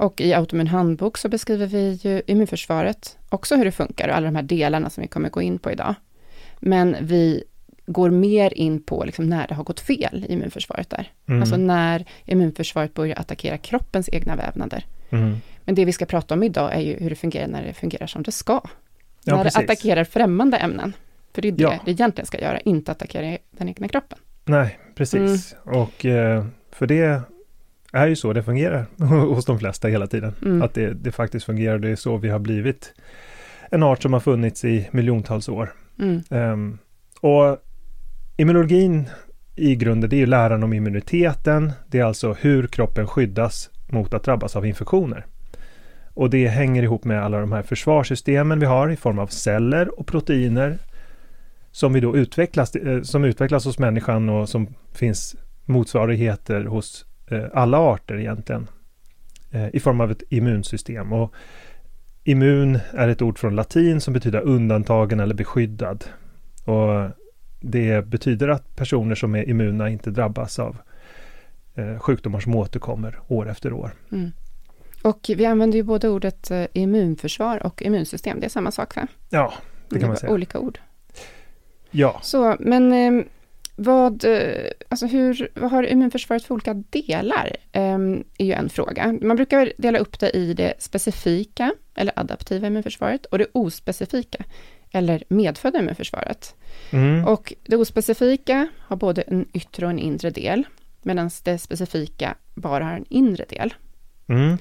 Och 0.01 0.21
i 0.21 0.33
Autoimmun 0.33 0.67
handbok 0.67 1.19
så 1.19 1.29
beskriver 1.29 1.67
vi 1.67 1.99
ju 2.03 2.23
immunförsvaret, 2.27 3.19
också 3.29 3.57
hur 3.57 3.65
det 3.65 3.73
funkar 3.73 4.09
och 4.09 4.15
alla 4.15 4.27
de 4.27 4.37
här 4.37 4.43
delarna 4.43 4.91
som 4.91 5.03
vi 5.03 5.09
kommer 5.09 5.29
gå 5.29 5.43
in 5.43 5.59
på 5.59 5.71
idag. 5.71 5.95
Men 6.59 6.97
vi 7.01 7.45
går 7.87 8.11
mer 8.11 8.55
in 8.55 8.83
på 8.83 9.05
liksom 9.05 9.29
när 9.29 9.49
det 9.49 9.55
har 9.55 9.65
gått 9.65 9.81
fel 9.81 10.25
i 10.29 10.33
immunförsvaret 10.33 10.91
där. 10.91 11.13
Mm. 11.29 11.41
Alltså 11.41 11.57
när 11.57 12.05
immunförsvaret 12.25 12.95
börjar 12.95 13.21
attackera 13.21 13.59
kroppens 13.59 14.09
egna 14.13 14.37
vävnader. 14.37 14.87
Mm. 15.11 15.37
Men 15.65 15.75
det 15.75 15.85
vi 15.85 15.93
ska 15.93 16.07
prata 16.07 16.35
om 16.35 16.43
idag 16.43 16.75
är 16.75 16.81
ju 16.81 16.97
hur 16.99 17.11
det 17.11 17.17
fungerar 17.17 17.49
när 17.49 17.63
det 17.63 17.73
fungerar 17.73 18.07
som 18.07 18.23
det 18.23 18.33
ska. 18.33 18.61
Ja, 19.25 19.37
när 19.37 19.45
precis. 19.45 19.59
det 19.59 19.65
attackerar 19.65 20.05
främmande 20.05 20.57
ämnen. 20.57 20.93
För 21.35 21.43
det 21.43 21.49
är 21.49 21.53
det 21.53 21.63
Ja. 21.63 21.79
det 21.85 21.91
egentligen 21.91 22.27
ska 22.27 22.41
göra, 22.41 22.61
inte 22.61 22.93
attackera 22.93 23.39
den 23.51 23.69
egna 23.69 23.89
kroppen. 23.89 24.19
Nej, 24.45 24.79
precis. 24.95 25.55
Och 25.65 26.07
eh, 26.07 26.45
för 26.71 26.87
det 26.87 27.23
är 27.93 28.07
ju 28.07 28.17
så 28.17 28.33
det 28.33 28.43
fungerar 28.43 28.87
hos 29.35 29.45
de 29.45 29.59
flesta 29.59 29.89
hela 29.89 30.07
tiden. 30.07 30.33
Mm. 30.45 30.63
Att 30.63 30.75
det, 30.75 30.93
det 30.93 31.13
faktiskt 31.13 31.47
fungerar. 31.47 31.79
Det 31.79 31.89
är 31.89 31.97
så 31.97 32.17
vi 32.17 32.29
har 32.29 32.39
blivit 32.39 32.95
en 33.71 33.83
art 33.83 34.03
som 34.03 34.13
har 34.13 34.21
funnits 34.21 34.65
i 34.65 34.89
miljontals 34.91 35.49
år. 35.49 35.73
Mm. 35.99 36.23
Ehm, 36.31 36.79
och 37.21 37.59
immunologin 38.37 39.09
i 39.57 39.77
grunden, 39.77 40.11
det 40.11 40.17
är 40.17 40.21
ju 40.21 40.27
läran 40.27 40.63
om 40.63 40.73
immuniteten. 40.73 41.73
Det 41.87 41.99
är 41.99 42.05
alltså 42.05 42.33
hur 42.41 42.67
kroppen 42.67 43.07
skyddas 43.07 43.71
mot 43.87 44.15
att 44.15 44.25
drabbas 44.25 44.57
av 44.57 44.67
infektioner. 44.67 45.27
Och 46.15 46.31
det 46.31 46.49
hänger 46.49 46.83
ihop 46.83 47.05
med 47.05 47.25
alla 47.25 47.41
de 47.41 47.53
här 47.53 47.63
försvarssystemen 47.63 48.61
vi 48.61 48.67
har 48.67 48.91
i 48.91 48.97
form 48.97 49.19
av 49.19 49.27
celler 49.27 50.01
och 50.01 50.07
proteiner 50.07 50.79
som 51.73 51.93
vi 51.93 52.01
då 52.01 52.17
utvecklas, 52.17 52.75
eh, 52.75 53.03
som 53.03 53.25
utvecklas 53.25 53.65
hos 53.65 53.79
människan 53.79 54.29
och 54.29 54.49
som 54.49 54.67
finns 54.93 55.37
motsvarigheter 55.65 56.65
hos 56.65 57.07
alla 57.53 57.79
arter 57.79 58.19
egentligen 58.19 58.69
eh, 59.51 59.69
i 59.73 59.81
form 59.81 60.01
av 60.01 60.11
ett 60.11 60.23
immunsystem. 60.29 61.13
Och 61.13 61.35
immun 62.25 62.79
är 62.93 63.09
ett 63.09 63.23
ord 63.23 63.39
från 63.39 63.57
latin 63.57 64.01
som 64.01 64.15
betyder 64.15 64.41
undantagen 64.41 65.21
eller 65.21 65.35
beskyddad. 65.35 66.05
Och 66.65 67.11
det 67.61 68.07
betyder 68.07 68.49
att 68.49 68.77
personer 68.77 69.15
som 69.15 69.35
är 69.35 69.49
immuna 69.49 69.89
inte 69.91 70.11
drabbas 70.11 70.59
av 70.59 70.77
eh, 71.75 71.99
sjukdomar 71.99 72.41
som 72.41 72.55
återkommer 72.55 73.19
år 73.29 73.49
efter 73.49 73.73
år. 73.73 73.91
Mm. 74.13 74.31
Och 75.03 75.31
vi 75.37 75.47
använder 75.47 75.77
ju 75.77 75.83
både 75.83 76.09
ordet 76.09 76.51
eh, 76.51 76.67
immunförsvar 76.73 77.67
och 77.67 77.83
immunsystem, 77.83 78.41
det 78.41 78.47
är 78.47 78.51
samma 78.51 78.71
sak 78.71 78.97
va? 78.97 79.07
Ja, 79.31 79.53
det 79.89 79.99
kan 79.99 80.09
man 80.09 80.17
säga. 80.17 80.33
Olika 80.33 80.59
ord. 80.59 80.79
Ja, 81.91 82.21
Så, 82.23 82.57
men 82.61 82.93
eh, 82.93 83.25
vad, 83.83 84.25
eh, 84.25 84.71
alltså 84.89 85.07
hur, 85.07 85.51
vad 85.55 85.71
har 85.71 85.83
immunförsvaret 85.83 86.45
för 86.45 86.55
olika 86.55 86.75
delar? 86.75 87.57
Eh, 87.73 87.99
är 88.39 88.45
ju 88.45 88.53
en 88.53 88.69
fråga. 88.69 89.19
Man 89.23 89.37
brukar 89.37 89.73
dela 89.79 89.99
upp 89.99 90.21
det 90.21 90.31
i 90.31 90.55
det 90.55 90.75
specifika, 90.79 91.73
eller 91.95 92.13
adaptiva 92.17 92.67
immunförsvaret, 92.67 93.27
och 93.27 93.39
det 93.39 93.47
ospecifika, 93.53 94.45
eller 94.93 95.25
medfödda 95.29 95.79
immunförsvaret. 95.79 96.55
mm. 96.91 97.25
Och 97.25 97.53
det 97.63 97.77
ospecifika 97.77 98.69
har 98.79 98.97
både 98.97 99.23
en 99.23 99.47
yttre 99.53 99.87
och 99.87 99.93
en 99.93 99.99
inre 99.99 100.31
del, 100.31 100.65
medan 101.03 101.31
det 101.45 101.59
specifika 101.59 102.35
bara 102.55 102.85
har 102.85 102.93
en 102.93 103.07
inre 103.09 103.45
del. 103.49 103.75
Mm. 104.29 104.59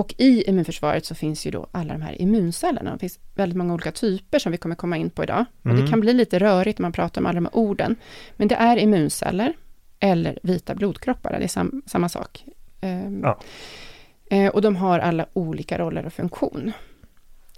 Och 0.00 0.14
i 0.18 0.42
immunförsvaret 0.50 1.04
så 1.04 1.14
finns 1.14 1.46
ju 1.46 1.50
då 1.50 1.66
alla 1.72 1.92
de 1.92 2.02
här 2.02 2.22
immuncellerna. 2.22 2.92
Det 2.92 2.98
finns 2.98 3.18
väldigt 3.34 3.56
många 3.58 3.74
olika 3.74 3.92
typer 3.92 4.38
som 4.38 4.52
vi 4.52 4.58
kommer 4.58 4.74
komma 4.74 4.96
in 4.96 5.10
på 5.10 5.22
idag. 5.22 5.44
Och 5.62 5.66
Mm. 5.70 5.80
det 5.84 5.90
kan 5.90 6.00
bli 6.00 6.12
lite 6.12 6.38
rörigt 6.38 6.78
när 6.78 6.82
man 6.82 6.92
pratar 6.92 7.20
om 7.20 7.26
alla 7.26 7.34
de 7.34 7.44
här 7.44 7.56
orden. 7.56 7.96
Men 8.36 8.48
det 8.48 8.54
är 8.54 8.76
immunceller 8.76 9.52
eller 10.00 10.38
vita 10.42 10.74
blodkroppar, 10.74 11.30
det 11.38 11.44
är 11.44 11.48
sam, 11.48 11.82
samma 11.86 12.08
sak. 12.08 12.44
Ehm, 12.80 13.20
Ja. 13.22 13.38
eh, 14.30 14.48
och 14.48 14.62
de 14.62 14.76
har 14.76 14.98
alla 14.98 15.26
olika 15.32 15.78
roller 15.78 16.06
och 16.06 16.12
funktion. 16.12 16.72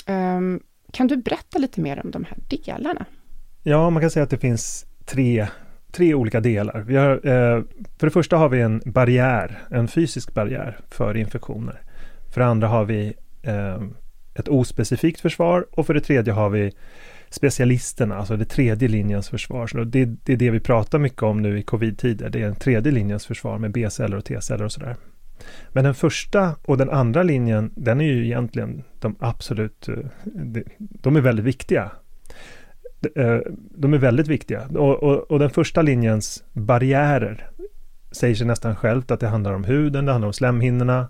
Ehm, 0.06 0.61
kan 0.92 1.06
du 1.06 1.16
berätta 1.16 1.58
lite 1.58 1.80
mer 1.80 2.00
om 2.04 2.11
de 2.11 2.25
här 2.25 2.38
delarna? 2.49 3.04
Ja, 3.62 3.90
man 3.90 4.00
kan 4.00 4.11
säga 4.11 4.25
att 4.25 4.30
det 4.30 4.38
finns 4.38 4.87
tre, 5.04 5.46
tre 5.92 6.14
olika 6.14 6.40
delar. 6.40 6.80
Har, 6.80 7.12
eh, 7.12 7.62
för 7.99 8.06
det 8.06 8.11
första 8.11 8.37
har 8.37 8.49
vi 8.49 8.61
en 8.61 8.82
barriär, 8.84 9.58
en 9.70 9.88
fysisk 9.88 10.34
barriär 10.34 10.78
för 10.90 11.16
infektioner. 11.16 11.80
För 12.32 12.40
det 12.40 12.46
andra 12.46 12.68
har 12.68 12.84
vi 12.84 13.14
eh, 13.42 13.82
ett 14.34 14.48
ospecifikt 14.48 15.20
försvar 15.20 15.66
och 15.70 15.86
för 15.86 15.94
det 15.94 16.00
tredje 16.00 16.32
har 16.32 16.50
vi 16.50 16.72
specialisterna, 17.30 18.16
alltså 18.16 18.36
det 18.36 18.44
tredje 18.44 18.88
linjens 18.88 19.28
försvar. 19.28 19.66
Så 19.66 19.84
det, 19.84 20.04
det 20.04 20.32
är 20.32 20.36
det 20.36 20.50
vi 20.50 20.60
pratar 20.60 20.98
mycket 20.98 21.22
om 21.22 21.42
nu 21.42 21.58
i 21.58 21.62
covid-tider. 21.62 22.30
Det 22.30 22.42
är 22.42 22.46
en 22.46 22.54
tredje 22.54 22.92
linjens 22.92 23.26
försvar 23.26 23.58
med 23.58 23.72
B-celler 23.72 24.16
och 24.16 24.24
T-celler 24.24 24.64
och 24.64 24.72
sådär. 24.72 24.96
Men 25.68 25.84
den 25.84 25.94
första 25.94 26.56
och 26.64 26.78
den 26.78 26.90
andra 26.90 27.22
linjen, 27.22 27.72
den 27.76 28.00
är 28.00 28.04
ju 28.04 28.24
egentligen 28.24 28.82
de 29.00 29.16
absolut, 29.18 29.88
eh, 29.88 29.94
de, 30.78 31.16
är 31.16 31.20
väldigt 31.20 31.44
viktiga. 31.44 31.90
De, 33.00 33.20
eh, 33.20 33.40
de 33.54 33.94
är 33.94 33.98
väldigt 33.98 34.28
viktiga. 34.28 34.66
Och, 34.66 35.02
och, 35.02 35.30
och 35.30 35.38
den 35.38 35.50
första 35.50 35.82
linjens 35.82 36.44
barriärer 36.52 37.50
säger 38.12 38.34
sig 38.34 38.46
nästan 38.46 38.76
självt 38.76 39.10
att 39.10 39.20
det 39.20 39.28
handlar 39.28 39.52
om 39.52 39.64
huden, 39.64 40.06
det 40.06 40.12
handlar 40.12 40.26
om 40.26 40.32
slemhinnorna. 40.32 41.08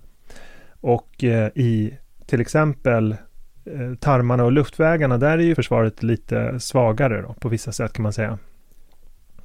Och 0.83 1.25
eh, 1.25 1.49
i 1.55 1.99
till 2.27 2.41
exempel 2.41 3.17
eh, 3.65 3.95
tarmarna 4.01 4.45
och 4.45 4.53
luftvägarna, 4.53 5.19
där 5.19 5.39
är 5.39 5.43
ju 5.43 5.55
försvaret 5.55 6.03
lite 6.03 6.61
svagare 6.61 7.23
då, 7.23 7.35
på 7.41 7.49
vissa 7.49 7.73
sätt 7.73 7.93
kan 7.93 8.03
man 8.03 8.13
säga. 8.13 8.39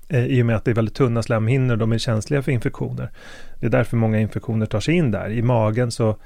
Eh, 0.09 0.25
I 0.25 0.41
och 0.41 0.45
med 0.45 0.55
att 0.55 0.65
det 0.65 0.71
är 0.71 0.75
väldigt 0.75 0.95
tunna 0.95 1.23
slemhinnor, 1.23 1.73
och 1.73 1.77
de 1.77 1.91
är 1.91 1.97
känsliga 1.97 2.41
för 2.41 2.51
infektioner. 2.51 3.11
Det 3.59 3.65
är 3.65 3.69
därför 3.69 3.97
många 3.97 4.19
infektioner 4.19 4.65
tar 4.65 4.79
sig 4.79 4.93
in 4.93 5.11
där. 5.11 5.29
I 5.29 5.41
magen 5.41 5.91
så 5.91 6.17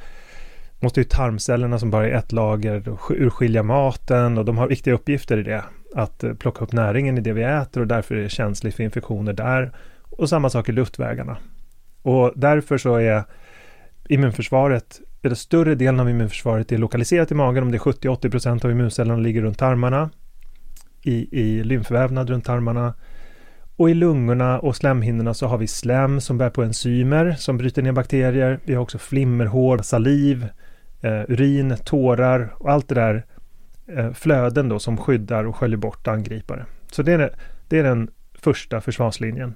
måste 0.80 1.00
ju 1.00 1.03
tarmcellerna 1.03 1.80
som 1.80 1.89
bara 1.89 2.08
är 2.08 2.12
ett 2.12 2.32
lager 2.32 2.84
urskilja 3.10 3.63
maten 3.63 4.38
och 4.38 4.46
de 4.46 4.58
har 4.58 4.68
viktiga 4.68 4.94
uppgifter 4.94 5.38
i 5.38 5.44
det. 5.44 5.63
Att 5.96 6.24
eh, 6.24 6.34
plocka 6.34 6.63
upp 6.63 6.74
näringen 6.74 7.18
i 7.18 7.22
det 7.22 7.34
vi 7.34 7.44
äter 7.44 7.82
och 7.82 7.88
därför 7.88 8.15
är 8.15 8.24
det 8.24 8.30
känsligt 8.30 8.75
för 8.75 8.84
infektioner 8.84 9.34
där. 9.34 9.72
Och 10.10 10.30
samma 10.30 10.50
sak 10.50 10.70
i 10.70 10.72
luftvägarna. 10.72 11.38
Och 12.01 12.32
därför 12.36 12.77
så 12.77 12.96
är 12.96 13.24
immunförsvaret, 14.13 15.01
eller 15.22 15.36
större 15.36 15.75
delen 15.75 16.00
av 16.00 16.10
immunförsvaret 16.10 16.72
är 16.72 16.77
lokaliserat 16.77 17.32
i 17.32 17.36
magen, 17.36 17.63
om 17.63 17.72
det 17.72 17.77
är 17.77 17.80
70-80% 17.80 18.65
av 18.65 18.72
immuncellerna 18.72 19.20
ligger 19.20 19.41
runt 19.41 19.58
tarmarna, 19.58 20.10
i, 21.03 21.39
i 21.41 21.63
lymfvävnad 21.63 22.30
runt 22.30 22.46
tarmarna. 22.46 22.94
Och 23.75 23.89
i 23.89 23.94
lungorna 23.94 24.60
och 24.60 24.75
slemhinnorna 24.75 25.34
så 25.34 25.48
har 25.48 25.58
vi 25.58 25.68
slem 25.68 26.22
som 26.22 26.38
bär 26.38 26.50
på 26.50 26.63
enzymer 26.63 27.32
som 27.32 27.58
bryter 27.58 27.82
ner 27.82 27.91
bakterier. 27.91 28.60
Vi 28.63 28.74
har 28.74 28.82
också 28.82 28.98
flimmerhår, 28.98 29.77
saliv, 29.77 30.48
eh, 31.01 31.22
urin, 31.27 31.77
tårar 31.86 32.53
och 32.58 32.72
allt 32.72 32.88
det 32.88 32.96
där 32.96 33.25
eh, 33.88 34.12
flöden 34.12 34.70
då 34.70 34.80
som 34.80 34.98
skyddar 34.98 35.44
och 35.44 35.56
sköljer 35.56 35.77
bort 35.77 36.08
angripare. 36.08 36.65
Så 36.91 37.03
det 37.03 37.12
är, 37.13 37.36
det 37.68 37.80
är 37.80 37.84
den 37.84 38.10
första 38.34 38.82
försvarslinjen. 38.82 39.53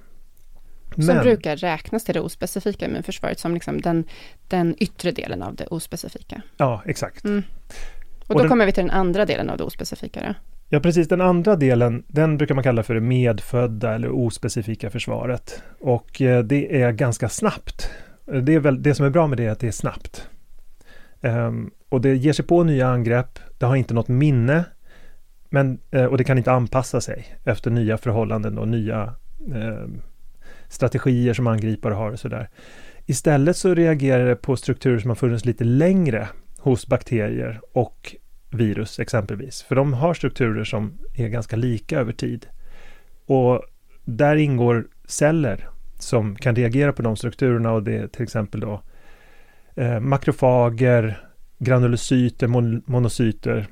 Som 0.94 1.18
brukar 1.18 1.56
räknas 1.56 2.04
till 2.04 2.14
det 2.14 2.20
ospecifika 2.20 2.86
immunförsvaret 2.86 3.38
som 3.38 3.54
liksom 3.54 3.80
den, 3.80 4.04
den 4.48 4.74
yttre 4.78 5.10
delen 5.10 5.42
av 5.42 5.54
det 5.54 5.66
ospecifika. 5.66 6.42
Ja, 6.56 6.82
exakt. 6.86 7.24
Mm. 7.24 7.42
Och, 8.18 8.28
Och 8.30 8.34
då 8.34 8.38
den- 8.40 8.48
kommer 8.48 8.66
vi 8.66 8.72
till 8.72 8.82
den 8.84 8.90
andra 8.90 9.24
delen 9.26 9.50
av 9.50 9.56
det 9.56 9.64
ospecifika. 9.64 10.20
Då. 10.20 10.34
Ja, 10.68 10.80
precis. 10.80 11.08
Den 11.08 11.20
andra 11.20 11.56
delen, 11.56 12.04
den 12.08 12.36
brukar 12.36 12.54
man 12.54 12.64
kalla 12.64 12.82
för 12.82 12.94
det 12.94 13.00
medfödda 13.00 13.94
eller 13.94 14.10
ospecifika 14.10 14.90
försvaret. 14.90 15.62
Och 15.80 16.22
eh, 16.22 16.42
det 16.44 16.82
är 16.82 16.92
ganska 16.92 17.28
snabbt. 17.28 17.90
Eh, 18.32 18.38
Det, 18.42 18.54
är 18.54 18.60
väl, 18.60 18.82
det 18.82 18.94
som 18.94 19.06
är 19.06 19.10
bra 19.10 19.26
med 19.26 19.38
det 19.38 19.44
är 19.44 19.50
att 19.50 19.60
det 19.60 19.68
är 19.68 19.72
snabbt. 19.72 20.28
Ehm, 21.20 21.70
och 21.88 22.00
det 22.00 22.16
ger 22.16 22.32
sig 22.32 22.44
på 22.44 22.62
nya 22.62 22.88
angrepp. 22.88 23.38
Det 23.58 23.66
har 23.66 23.76
inte 23.76 23.94
något 23.94 24.08
minne. 24.08 24.64
Men, 25.50 25.78
eh, 25.90 26.04
och 26.04 26.18
det 26.18 26.24
kan 26.24 26.38
inte 26.38 26.52
anpassa 26.52 27.00
sig 27.00 27.26
efter 27.44 27.70
nya 27.70 27.98
förhållanden 27.98 28.58
och 28.58 28.68
nya 28.68 29.14
ehm, 29.54 30.02
strategier 30.68 31.34
som 31.34 31.46
angripare 31.46 31.94
har 31.94 32.12
och 32.12 32.20
sådär. 32.20 32.48
Istället 33.06 33.56
så 33.56 33.74
reagerar 33.74 34.26
det 34.26 34.36
på 34.36 34.56
strukturer 34.56 34.98
som 34.98 35.10
har 35.10 35.14
funnits 35.14 35.44
lite 35.44 35.64
längre 35.64 36.28
hos 36.58 36.86
bakterier 36.86 37.60
och 37.72 38.16
virus 38.50 38.98
exempelvis. 38.98 39.62
För 39.62 39.74
de 39.74 39.92
har 39.92 40.14
strukturer 40.14 40.64
som 40.64 40.98
är 41.14 41.28
ganska 41.28 41.56
lika 41.56 42.00
över 42.00 42.12
tid. 42.12 42.46
Och 43.26 43.62
där 44.04 44.36
ingår 44.36 44.86
celler 45.04 45.68
som 45.98 46.36
kan 46.36 46.56
reagera 46.56 46.92
på 46.92 47.02
de 47.02 47.16
strukturerna 47.16 47.72
och 47.72 47.82
det 47.82 47.96
är 47.96 48.06
till 48.06 48.22
exempel 48.22 48.60
då 48.60 48.82
eh, 49.74 50.00
makrofager, 50.00 51.20
granulocyter, 51.58 52.46
mon- 52.46 52.82
monocyter 52.86 53.66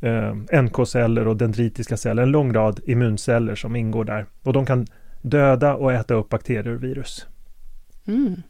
eh, 0.00 0.34
NK-celler 0.62 1.28
och 1.28 1.36
dendritiska 1.36 1.96
celler, 1.96 2.22
en 2.22 2.30
lång 2.30 2.52
rad 2.52 2.80
immunceller 2.86 3.54
som 3.54 3.76
ingår 3.76 4.04
där. 4.04 4.26
Och 4.42 4.52
de 4.52 4.66
kan 4.66 4.86
döda 5.22 5.74
och 5.74 5.92
äta 5.92 6.14
upp 6.14 6.28
bakterier 6.28 6.68
och 6.68 6.84
virus. 6.84 7.26
Mm. 8.06 8.42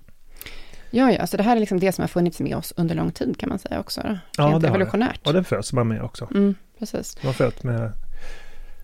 Ja, 0.91 1.13
ja, 1.13 1.27
så 1.27 1.37
det 1.37 1.43
här 1.43 1.57
är 1.57 1.61
liksom 1.61 1.81
det 1.81 1.93
som 1.93 2.03
har 2.03 2.09
funnits 2.09 2.41
med 2.41 2.57
oss 2.57 2.73
under 2.77 2.95
lång 2.95 3.11
tid 3.11 3.39
kan 3.39 3.49
man 3.49 3.59
säga 3.59 3.81
också. 3.81 4.01
Då. 4.05 4.19
Ja, 4.37 4.59
det 4.59 4.69
evolutionärt. 4.69 5.27
Och 5.27 5.33
den 5.33 5.45
föds 5.45 5.73
man 5.73 5.89
med 5.89 6.03
också. 6.03 6.29
Mm, 6.35 6.55
precis. 6.79 7.23
Man 7.25 7.35
föds 7.35 7.63
med 7.63 7.93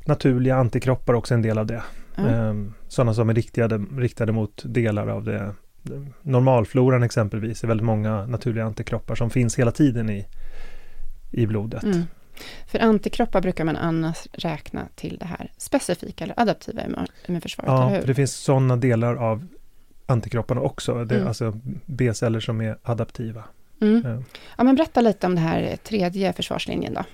naturliga 0.04 0.56
antikroppar 0.56 1.14
också 1.14 1.34
en 1.34 1.42
del 1.42 1.58
av 1.58 1.66
det. 1.66 1.82
Ja. 2.16 2.28
Ehm, 2.28 2.74
Sådana 2.88 3.14
som 3.14 3.28
är 3.28 3.34
riktade, 3.34 3.84
riktade 3.96 4.32
mot 4.32 4.62
delar 4.64 5.06
av 5.06 5.24
det. 5.24 5.54
Normalfloran 6.22 7.02
exempelvis 7.02 7.64
är 7.64 7.68
väldigt 7.68 7.84
många 7.84 8.26
naturliga 8.26 8.64
antikroppar 8.64 9.14
som 9.14 9.30
finns 9.30 9.58
hela 9.58 9.72
tiden 9.72 10.10
i, 10.10 10.26
i 11.30 11.46
blodet. 11.46 11.82
Mm. 11.82 12.02
För 12.66 12.78
antikroppar 12.78 13.40
brukar 13.40 13.64
man 13.64 13.76
annars 13.76 14.26
räkna 14.32 14.88
till 14.94 15.16
det 15.20 15.26
här 15.26 15.50
specifika 15.56 16.24
eller 16.24 16.40
adaptiva 16.40 16.82
immun- 16.82 17.10
immunförsvaret, 17.28 17.68
Ja, 17.70 17.80
eller 17.82 17.90
för 17.94 18.00
hur? 18.00 18.06
det 18.06 18.14
finns 18.14 18.34
sådana 18.36 18.76
delar 18.76 19.14
av 19.14 19.46
antikropparna 20.06 20.60
också. 20.60 21.04
Det, 21.04 21.14
Mm. 21.14 21.28
Alltså 21.28 21.60
B-celler 21.86 22.40
som 22.40 22.60
är 22.60 22.78
adaptiva. 22.82 23.44
Mm. 23.80 24.02
Ja. 24.04 24.22
Ja, 24.58 24.64
men 24.64 24.76
berätta 24.76 25.00
lite 25.00 25.26
om 25.26 25.34
det 25.34 25.40
här 25.40 25.76
tredje 25.76 26.32
försvarslinjen 26.32 26.94
då. 26.94 27.04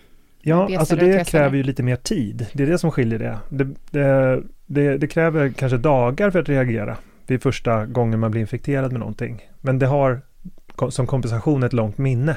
Ja, 0.44 0.78
alltså 0.78 0.96
det 0.96 1.28
kräver 1.28 1.56
ju 1.56 1.62
lite 1.62 1.82
mer 1.82 1.96
tid. 1.96 2.46
Det 2.52 2.62
är 2.62 2.66
det 2.66 2.78
som 2.78 2.90
skiljer 2.90 3.18
det. 3.18 3.38
Det, 3.48 3.64
det, 3.90 4.42
det. 4.66 4.98
det 4.98 5.06
kräver 5.06 5.48
kanske 5.48 5.76
dagar 5.78 6.30
för 6.30 6.38
att 6.40 6.48
reagera 6.48 6.96
vid 7.26 7.42
första 7.42 7.86
gången 7.86 8.20
man 8.20 8.30
blir 8.30 8.40
infekterad 8.40 8.92
med 8.92 8.98
någonting. 9.00 9.48
Men 9.60 9.78
det 9.78 9.86
har 9.86 10.20
som 10.90 11.06
kompensation 11.06 11.62
ett 11.62 11.72
långt 11.72 11.98
minne. 11.98 12.36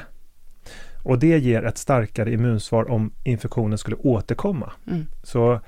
Och 1.06 1.18
det 1.18 1.38
ger 1.38 1.64
ett 1.64 1.78
starkare 1.78 2.32
immunsvar 2.32 2.90
om 2.90 3.10
infektionen 3.24 3.78
skulle 3.78 3.96
återkomma. 3.96 4.72
Mm. 4.86 5.06
Så 5.22 5.60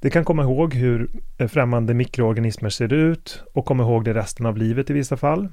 det 0.00 0.10
kan 0.10 0.24
komma 0.24 0.42
ihåg 0.42 0.74
hur 0.74 1.10
främmande 1.48 1.94
mikroorganismer 1.94 2.70
ser 2.70 2.92
ut 2.92 3.42
och 3.52 3.64
komma 3.64 3.82
ihåg 3.82 4.04
det 4.04 4.14
resten 4.14 4.46
av 4.46 4.56
livet 4.56 4.90
i 4.90 4.92
vissa 4.92 5.16
fall. 5.16 5.48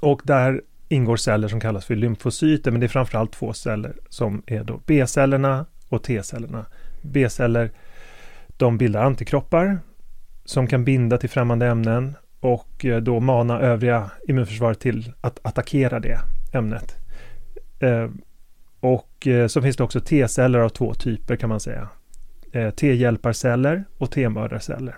Och 0.00 0.22
där 0.24 0.62
ingår 0.88 1.16
celler 1.16 1.48
som 1.48 1.60
kallas 1.60 1.84
för 1.86 1.96
lymfocyter, 1.96 2.70
men 2.70 2.80
det 2.80 2.86
är 2.86 2.88
framförallt 2.88 3.32
två 3.32 3.52
celler 3.52 3.96
som 4.08 4.42
är 4.46 4.64
då 4.64 4.80
B-cellerna 4.86 5.66
och 5.88 6.02
T-cellerna. 6.02 6.66
B-celler, 7.02 7.70
de 8.56 8.78
bildar 8.78 9.04
antikroppar 9.04 9.78
som 10.44 10.66
kan 10.66 10.84
binda 10.84 11.18
till 11.18 11.30
främmande 11.30 11.66
ämnen 11.66 12.16
och 12.40 12.84
eh, 12.84 13.00
då 13.00 13.20
mana 13.20 13.60
övriga 13.60 14.10
immunförsvaret 14.28 14.80
till 14.80 15.12
att 15.20 15.38
attackera 15.42 16.00
det 16.00 16.18
ämnet. 16.52 17.03
Eh, 17.78 18.08
och 18.80 19.26
eh, 19.26 19.46
så 19.46 19.62
finns 19.62 19.76
det 19.76 19.84
också 19.84 20.00
T-celler 20.00 20.58
av 20.58 20.68
två 20.68 20.94
typer 20.94 21.36
kan 21.36 21.48
man 21.48 21.60
säga. 21.60 21.88
Eh, 22.52 22.70
T-hjälparceller 22.70 23.84
och 23.98 24.10
T-mördarceller. 24.10 24.96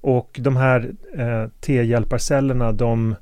Och 0.00 0.36
de 0.42 0.56
här 0.56 0.92
T-hjälparcellerna 1.60 2.72
de 2.72 3.14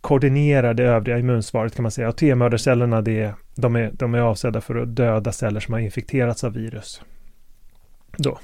koordinerar 0.00 0.74
det 0.74 0.84
övriga 0.84 1.18
immunsvaret 1.18 1.74
kan 1.74 1.82
man 1.82 1.92
säga. 1.92 2.08
Och 2.08 2.16
T-mördarcellerna 2.16 3.02
det, 3.02 3.20
är- 3.22 3.34
de, 3.54 3.76
är, 3.76 3.90
de 3.92 4.14
är 4.14 4.18
avsedda 4.20 4.60
för 4.60 4.74
att 4.74 4.96
döda 4.96 5.32
celler 5.32 5.60
som 5.60 5.72
har 5.74 5.80
infekterats 5.80 6.44
av 6.44 6.52
virus. 6.52 7.02
Då. 8.16 8.38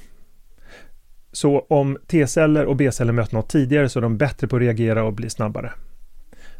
Så 1.31 1.59
om 1.59 1.97
T-celler 2.07 2.65
och 2.65 2.75
B-celler 2.75 3.13
möter 3.13 3.35
något 3.35 3.49
tidigare 3.49 3.89
så 3.89 3.99
är 3.99 4.01
de 4.01 4.17
bättre 4.17 4.47
på 4.47 4.55
att 4.55 4.61
reagera 4.61 5.03
och 5.03 5.13
bli 5.13 5.29
snabbare. 5.29 5.71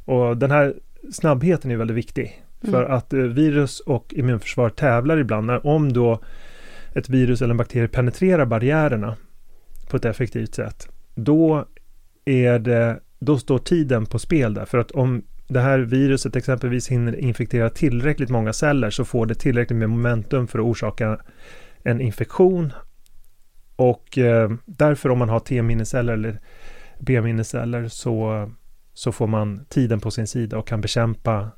Och 0.05 0.37
den 0.37 0.51
här 0.51 0.73
snabbheten 1.11 1.71
är 1.71 1.75
väldigt 1.75 1.97
viktig. 1.97 2.43
För 2.61 2.83
Mm. 2.83 2.97
att 2.97 3.13
eh, 3.13 3.19
virus 3.19 3.79
och 3.79 4.13
immunförsvar 4.13 4.69
tävlar 4.69 5.17
ibland. 5.17 5.47
När, 5.47 5.65
om 5.67 5.93
då 5.93 6.19
ett 6.95 7.09
virus 7.09 7.41
eller 7.41 7.51
en 7.51 7.57
bakterie 7.57 7.87
penetrerar 7.87 8.45
barriärerna 8.45 9.15
på 9.89 9.97
ett 9.97 10.05
effektivt 10.05 10.55
sätt, 10.55 10.87
då 11.15 11.65
är 12.25 12.59
det, 12.59 12.99
då 13.19 13.37
står 13.37 13.59
tiden 13.59 14.05
på 14.05 14.19
spel 14.19 14.53
där. 14.53 14.65
För 14.65 14.77
att 14.77 14.91
om 14.91 15.21
det 15.47 15.59
här 15.59 15.79
viruset 15.79 16.35
exempelvis 16.35 16.87
hinner 16.87 17.15
infektera 17.15 17.69
tillräckligt 17.69 18.29
många 18.29 18.53
celler 18.53 18.89
så 18.89 19.05
får 19.05 19.25
det 19.25 19.35
tillräckligt 19.35 19.79
med 19.79 19.89
momentum 19.89 20.47
för 20.47 20.59
att 20.59 20.65
orsaka 20.65 21.19
en 21.83 22.01
infektion. 22.01 22.73
Och 23.75 24.17
eh, 24.17 24.51
därför 24.65 25.09
om 25.09 25.19
man 25.19 25.29
har 25.29 25.39
T-minneceller 25.39 26.13
eller 26.13 26.39
B-minneceller 26.99 27.87
så, 27.87 28.49
så 28.99 29.11
får 29.11 29.27
man 29.27 29.65
tiden 29.69 29.99
på 29.99 30.11
sin 30.11 30.27
sida 30.27 30.57
och 30.57 30.67
kan 30.67 30.81
bekämpa 30.81 31.49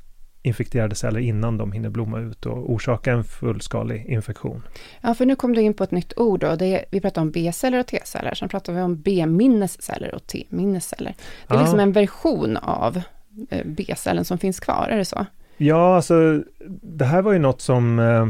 infekterade 0.44 0.96
celler 0.96 1.20
innan 1.20 1.58
de 1.58 1.72
hinner 1.72 1.90
blomma 1.90 2.20
ut 2.20 2.46
och 2.46 2.72
orsaka 2.72 3.12
en 3.12 3.24
fullskalig 3.24 4.06
infektion. 4.06 4.64
Ja, 5.02 5.14
för 5.14 5.26
nu 5.26 5.36
kom 5.36 5.54
du 5.54 5.62
in 5.62 5.74
på 5.74 5.84
ett 5.84 5.92
nytt 5.92 6.14
ord 6.18 6.40
då. 6.40 6.56
Det 6.56 6.66
är, 6.66 6.86
vi 6.92 7.02
pratar 7.02 7.22
om 7.22 7.32
B-celler 7.32 7.80
och 7.80 7.88
T-celler, 7.88 8.34
sen 8.34 8.50
pratar 8.50 8.74
vi 8.74 8.82
om 8.82 9.02
B-minnesceller 9.02 10.16
och 10.16 10.28
T-minnesceller. 10.28 11.16
Det 11.48 11.54
är 11.54 11.58
Ja. 11.58 11.62
liksom 11.62 11.80
en 11.80 11.92
version 11.92 12.58
av 12.58 13.02
eh, 13.50 13.62
B-cellen 13.66 14.26
som 14.26 14.38
finns 14.38 14.60
kvar, 14.60 14.88
är 14.92 14.98
det 14.98 15.06
så? 15.06 15.26
Ja, 15.58 15.96
alltså 15.96 16.44
det 16.82 17.06
här 17.06 17.22
var 17.22 17.32
ju 17.34 17.40
något 17.40 17.62
som 17.62 18.00
eh, 18.00 18.28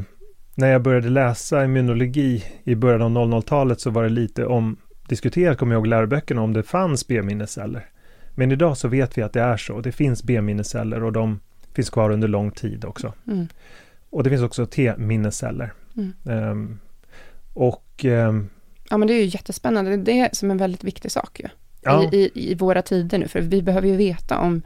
när 0.55 0.67
jag 0.71 0.81
började 0.81 1.09
läsa 1.09 1.63
immunologi 1.65 2.43
i 2.63 2.75
början 2.75 3.01
av 3.17 3.27
00-talet 3.27 3.79
så 3.81 3.89
var 3.89 4.03
det 4.03 4.09
lite 4.09 4.45
om 4.45 4.77
diskuterat, 5.09 5.57
kommer 5.57 5.73
jag 5.75 5.79
ihåg, 5.79 5.87
läroböckerna 5.87 6.41
om 6.41 6.53
det 6.53 6.63
fanns 6.63 7.07
B-minnesceller. 7.07 7.85
Men 8.35 8.51
idag 8.51 8.77
så 8.77 8.87
vet 8.87 9.17
vi 9.17 9.21
att 9.21 9.33
det 9.33 9.41
är 9.41 9.57
så. 9.57 9.81
Det 9.81 9.91
finns 9.91 10.23
B-minnesceller 10.23 11.03
och 11.03 11.11
de 11.13 11.39
finns 11.73 11.89
kvar 11.89 12.09
under 12.09 12.27
lång 12.27 12.51
tid 12.51 12.85
också. 12.85 13.13
Mm. 13.27 13.47
Och 14.09 14.23
det 14.23 14.29
finns 14.29 14.41
också 14.41 14.65
T-minnesceller. 14.65 15.73
Mm. 15.97 16.13
Ehm, 16.29 16.79
och 17.53 18.05
ehm, 18.05 18.49
Ja, 18.89 18.97
men 18.97 19.07
det 19.07 19.13
är 19.13 19.19
ju 19.19 19.25
jättespännande. 19.25 19.97
Det 19.97 20.11
är 20.19 20.29
det 20.29 20.35
som 20.35 20.49
är 20.49 20.51
en 20.51 20.57
väldigt 20.57 20.83
viktig 20.83 21.11
sak 21.11 21.39
ju. 21.39 21.47
ja, 21.81 22.09
I, 22.11 22.15
i, 22.35 22.51
I 22.51 22.55
våra 22.55 22.81
tider 22.81 23.17
nu, 23.17 23.27
för 23.27 23.41
vi 23.41 23.61
behöver 23.61 23.87
ju 23.87 23.95
veta 23.95 24.37
om, 24.39 24.61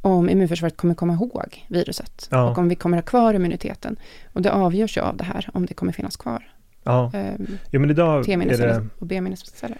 om 0.00 0.28
immunförsvaret 0.30 0.76
kommer 0.76 0.94
komma 0.94 1.12
ihåg 1.12 1.64
viruset 1.68 2.28
Ja. 2.30 2.50
och 2.50 2.58
om 2.58 2.68
vi 2.68 2.74
kommer 2.74 2.96
ha 2.96 3.02
kvar 3.02 3.34
immuniteten. 3.34 3.96
Och 4.32 4.42
det 4.42 4.52
avgörs 4.52 4.96
ju 4.96 5.00
av 5.00 5.16
det 5.16 5.24
här, 5.24 5.48
om 5.54 5.66
det 5.66 5.74
kommer 5.74 5.92
finnas 5.92 6.16
kvar. 6.16 6.52
ja. 6.82 7.10
Um, 7.14 7.58
Jo, 7.70 7.80
men 7.80 7.90
idag. 7.90 8.24
T-minnesceller 8.24 8.86
och 8.98 9.06
B-minnesceller. 9.06 9.78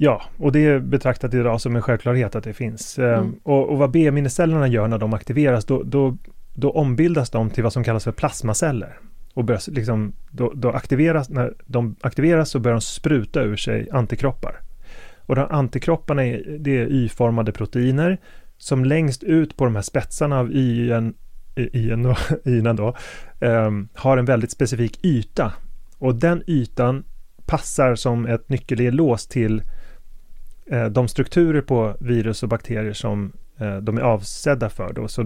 Ja, 0.00 0.22
och 0.36 0.52
det 0.52 0.66
är 0.66 0.78
betraktat 0.78 1.34
idag 1.34 1.60
som 1.60 1.76
en 1.76 1.82
självklarhet 1.82 2.34
att 2.34 2.44
det 2.44 2.52
finns. 2.52 2.98
Ehm, 2.98 3.14
Mm. 3.14 3.34
Och, 3.42 3.68
och 3.68 3.78
vad 3.78 3.90
B-minnescellerna 3.90 4.68
gör 4.68 4.88
när 4.88 4.98
de 4.98 5.14
aktiveras, 5.14 5.64
då, 5.64 5.82
då, 5.82 6.16
då 6.54 6.70
ombildas 6.70 7.30
de 7.30 7.50
till 7.50 7.62
vad 7.62 7.72
som 7.72 7.84
kallas 7.84 8.04
för 8.04 8.12
plasmaceller. 8.12 8.98
Och 9.34 9.44
börjar, 9.44 9.70
liksom, 9.70 10.12
då, 10.30 10.52
då 10.54 10.70
aktiveras, 10.70 11.28
när 11.28 11.54
de 11.66 11.96
aktiveras 12.00 12.50
så 12.50 12.58
börjar 12.58 12.74
de 12.74 12.80
spruta 12.80 13.42
ur 13.42 13.56
sig 13.56 13.88
antikroppar. 13.92 14.60
Och 15.26 15.34
de 15.36 15.46
antikropparna 15.50 16.26
är, 16.26 16.56
det 16.58 16.78
är 16.78 16.86
Y-formade 16.86 17.52
proteiner 17.52 18.18
som 18.58 18.84
längst 18.84 19.22
ut 19.22 19.56
på 19.56 19.64
de 19.64 19.74
här 19.74 19.82
spetsarna 19.82 20.38
av 20.38 20.52
Y-en, 20.52 21.14
Y-en 22.44 22.76
då, 22.76 22.96
ehm, 23.40 23.88
har 23.94 24.18
en 24.18 24.24
väldigt 24.24 24.50
specifik 24.50 25.04
yta. 25.04 25.52
Och 25.98 26.14
den 26.14 26.42
ytan 26.46 27.04
passar 27.46 27.94
som 27.94 28.26
ett 28.26 28.48
nyckelelås 28.48 29.26
till 29.26 29.62
Eh, 30.70 30.86
de 30.86 31.08
strukturer 31.08 31.60
på 31.60 31.96
virus 32.00 32.42
och 32.42 32.48
bakterier 32.48 32.92
som 32.92 33.32
eh, 33.58 33.76
de 33.76 33.98
är 33.98 34.02
avsedda 34.02 34.70
för. 34.70 34.92
Då. 34.92 35.08
Så, 35.08 35.22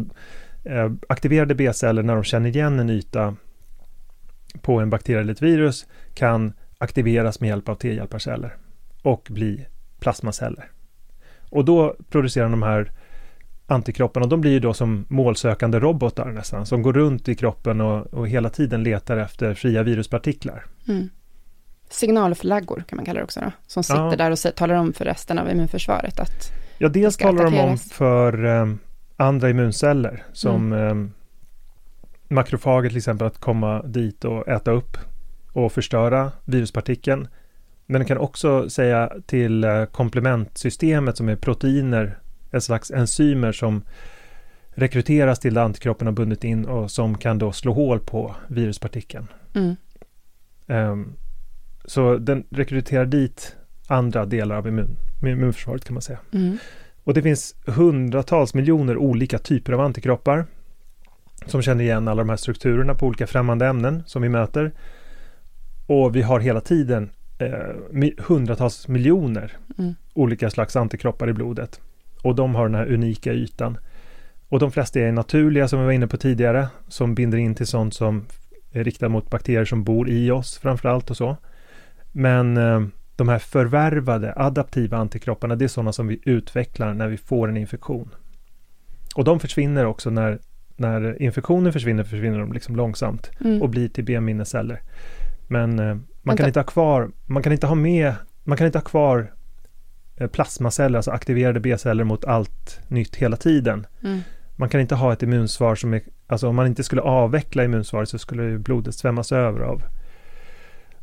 eh, 0.64 0.92
aktiverade 1.08 1.54
B-celler 1.54 2.02
när 2.02 2.14
de 2.14 2.24
känner 2.24 2.48
igen 2.48 2.78
en 2.78 2.90
yta 2.90 3.36
på 4.60 4.80
en 4.80 4.90
bakterie 4.90 5.20
eller 5.20 5.32
ett 5.32 5.42
virus 5.42 5.86
kan 6.14 6.52
aktiveras 6.78 7.40
med 7.40 7.48
hjälp 7.48 7.68
av 7.68 7.74
T-hjälparceller 7.74 8.56
och 9.02 9.28
bli 9.30 9.66
plasmaceller. 10.00 10.70
Och 11.50 11.64
då 11.64 11.96
producerar 12.10 12.48
de 12.48 12.62
här 12.62 12.92
antikropparna, 13.66 14.24
och 14.24 14.30
de 14.30 14.40
blir 14.40 14.50
ju 14.50 14.60
då 14.60 14.74
som 14.74 15.04
målsökande 15.08 15.78
robotar 15.78 16.30
nästan, 16.30 16.66
som 16.66 16.82
går 16.82 16.92
runt 16.92 17.28
i 17.28 17.34
kroppen 17.34 17.80
och, 17.80 18.06
och 18.14 18.28
hela 18.28 18.50
tiden 18.50 18.82
letar 18.82 19.16
efter 19.16 19.54
fria 19.54 19.82
viruspartiklar. 19.82 20.64
Mm. 20.88 21.08
Signalflaggor 21.92 22.84
kan 22.88 22.96
man 22.96 23.04
kalla 23.04 23.18
det 23.18 23.24
också 23.24 23.40
då, 23.40 23.52
som 23.66 23.82
sitter 23.84 24.00
Ja. 24.10 24.16
där 24.16 24.30
och 24.30 24.38
talar 24.56 24.74
om 24.74 24.92
för 24.92 25.04
resten 25.04 25.38
av 25.38 25.50
immunförsvaret 25.50 26.20
att 26.20 26.52
Ja, 26.78 26.88
dels 26.88 27.14
ska 27.14 27.24
talar 27.24 27.44
de 27.44 27.46
om 27.48 27.54
attackeras. 27.54 27.92
för 27.92 28.44
eh, 28.44 28.66
andra 29.16 29.50
immunceller 29.50 30.22
som 30.32 30.72
Mm. 30.72 31.04
eh, 31.06 31.10
makrofager 32.28 32.88
till 32.88 32.96
exempel 32.98 33.26
att 33.26 33.38
komma 33.38 33.82
dit 33.82 34.24
och 34.24 34.48
äta 34.48 34.70
upp 34.70 34.96
och 35.52 35.72
förstöra 35.72 36.32
viruspartikeln. 36.44 37.28
Men 37.86 37.98
den 38.00 38.08
kan 38.08 38.18
också 38.18 38.70
säga 38.70 39.12
till 39.26 39.64
eh, 39.64 39.84
komplementsystemet 39.84 41.16
som 41.16 41.28
är 41.28 41.36
proteiner, 41.36 42.18
ett 42.52 42.64
slags 42.64 42.90
enzymer 42.90 43.52
som 43.52 43.82
rekryteras 44.74 45.38
till 45.38 45.54
det 45.54 45.62
antikroppen 45.62 46.06
har 46.06 46.12
bundit 46.14 46.44
in 46.44 46.64
och 46.64 46.90
som 46.90 47.18
kan 47.18 47.38
då 47.38 47.52
slå 47.52 47.72
hål 47.72 48.00
på 48.00 48.34
viruspartikeln. 48.48 49.26
mm, 49.54 49.76
Ehm, 50.66 51.12
så 51.84 52.16
den 52.16 52.44
rekryterar 52.50 53.06
dit 53.06 53.56
andra 53.86 54.26
delar 54.26 54.56
av 54.56 54.68
immun, 54.68 54.96
immunförsvaret 55.22 55.84
kan 55.84 55.94
man 55.94 56.02
säga. 56.02 56.18
mm, 56.32 56.58
Och 57.04 57.14
det 57.14 57.22
finns 57.22 57.54
hundratals 57.66 58.54
miljoner 58.54 58.96
olika 58.96 59.38
typer 59.38 59.72
av 59.72 59.80
antikroppar. 59.80 60.46
som 61.46 61.62
känner 61.62 61.84
igen 61.84 62.08
alla 62.08 62.22
de 62.22 62.28
här 62.28 62.36
strukturerna 62.36 62.94
på 62.94 63.06
olika 63.06 63.26
främmande 63.26 63.66
ämnen 63.66 64.02
som 64.06 64.22
vi 64.22 64.28
möter. 64.28 64.72
Och 65.86 66.16
vi 66.16 66.22
har 66.22 66.40
hela 66.40 66.60
tiden 66.60 67.10
eh, 67.38 68.06
hundratals 68.18 68.88
miljoner 68.88 69.52
mm. 69.78 69.94
olika 70.14 70.50
slags 70.50 70.76
antikroppar 70.76 71.28
i 71.28 71.32
blodet. 71.32 71.80
Och 72.22 72.34
de 72.34 72.54
har 72.54 72.68
den 72.68 72.74
här 72.74 72.92
unika 72.92 73.32
ytan. 73.32 73.78
Och 74.48 74.58
de 74.58 74.72
flesta 74.72 75.00
är 75.00 75.12
naturliga 75.12 75.68
som 75.68 75.78
vi 75.78 75.84
var 75.84 75.92
inne 75.92 76.06
på 76.06 76.16
tidigare, 76.16 76.68
som 76.88 77.14
binder 77.14 77.38
in 77.38 77.54
till 77.54 77.66
sånt 77.66 77.94
som 77.94 78.26
är 78.72 78.84
riktat 78.84 79.10
mot 79.10 79.30
bakterier 79.30 79.64
som 79.64 79.84
bor 79.84 80.08
i 80.08 80.30
oss 80.30 80.58
framförallt 80.58 81.10
och 81.10 81.16
så. 81.16 81.36
Men 82.12 82.56
eh, 82.56 82.82
de 83.16 83.28
här 83.28 83.38
förvärvade 83.38 84.32
adaptiva 84.36 84.96
antikropparna, 84.96 85.56
det 85.56 85.64
är 85.64 85.68
sådana 85.68 85.92
som 85.92 86.06
vi 86.06 86.20
utvecklar 86.24 86.94
när 86.94 87.08
vi 87.08 87.16
får 87.16 87.48
en 87.48 87.56
infektion. 87.56 88.14
Och 89.14 89.24
de 89.24 89.40
försvinner 89.40 89.86
också 89.86 90.10
när, 90.10 90.38
när 90.76 91.22
infektionen 91.22 91.72
försvinner, 91.72 92.04
försvinner 92.04 92.38
de 92.38 92.52
liksom 92.52 92.76
långsamt 92.76 93.30
mm. 93.40 93.62
och 93.62 93.68
blir 93.68 93.88
till 93.88 94.04
benminneceller. 94.04 94.82
Men 95.48 95.78
eh, 95.78 95.96
man 96.22 96.36
kan 96.36 96.46
inte 96.46 96.58
ha 96.58 96.64
kvar, 96.64 97.10
man 97.26 97.42
kan 97.42 97.52
inte 97.52 97.66
ha 97.66 97.74
med, 97.74 98.14
man 98.44 98.58
kan 98.58 98.66
inte 98.66 98.78
ha 98.78 98.84
kvar 98.84 99.32
eh, 100.16 100.26
plasmaceller, 100.26 100.98
alltså 100.98 101.10
aktiverade 101.10 101.60
B-celler 101.60 102.04
mot 102.04 102.24
allt 102.24 102.80
nytt 102.88 103.16
hela 103.16 103.36
tiden. 103.36 103.86
Mm. 104.02 104.20
Man 104.56 104.68
kan 104.68 104.80
inte 104.80 104.94
ha 104.94 105.12
ett 105.12 105.22
immunsvar 105.22 105.74
som 105.74 105.94
är, 105.94 106.02
alltså 106.26 106.48
om 106.48 106.56
man 106.56 106.66
inte 106.66 106.84
skulle 106.84 107.02
avveckla 107.02 107.64
immunsvaret 107.64 108.08
så 108.08 108.18
skulle 108.18 108.58
blodet 108.58 108.94
svämmas 108.94 109.32
över 109.32 109.60
av 109.60 109.82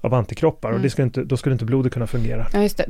av 0.02 0.14
antikroppar 0.14 0.70
mm. 0.70 0.78
och 0.78 0.84
det 0.84 0.90
skulle 0.90 1.06
inte, 1.06 1.24
då 1.24 1.38
skulle 1.38 1.54
inte 1.54 1.66
blodet 1.66 1.94
kunna 1.94 2.08
fungera. 2.08 2.48
Ja, 2.54 2.62
just 2.62 2.78
det. 2.78 2.86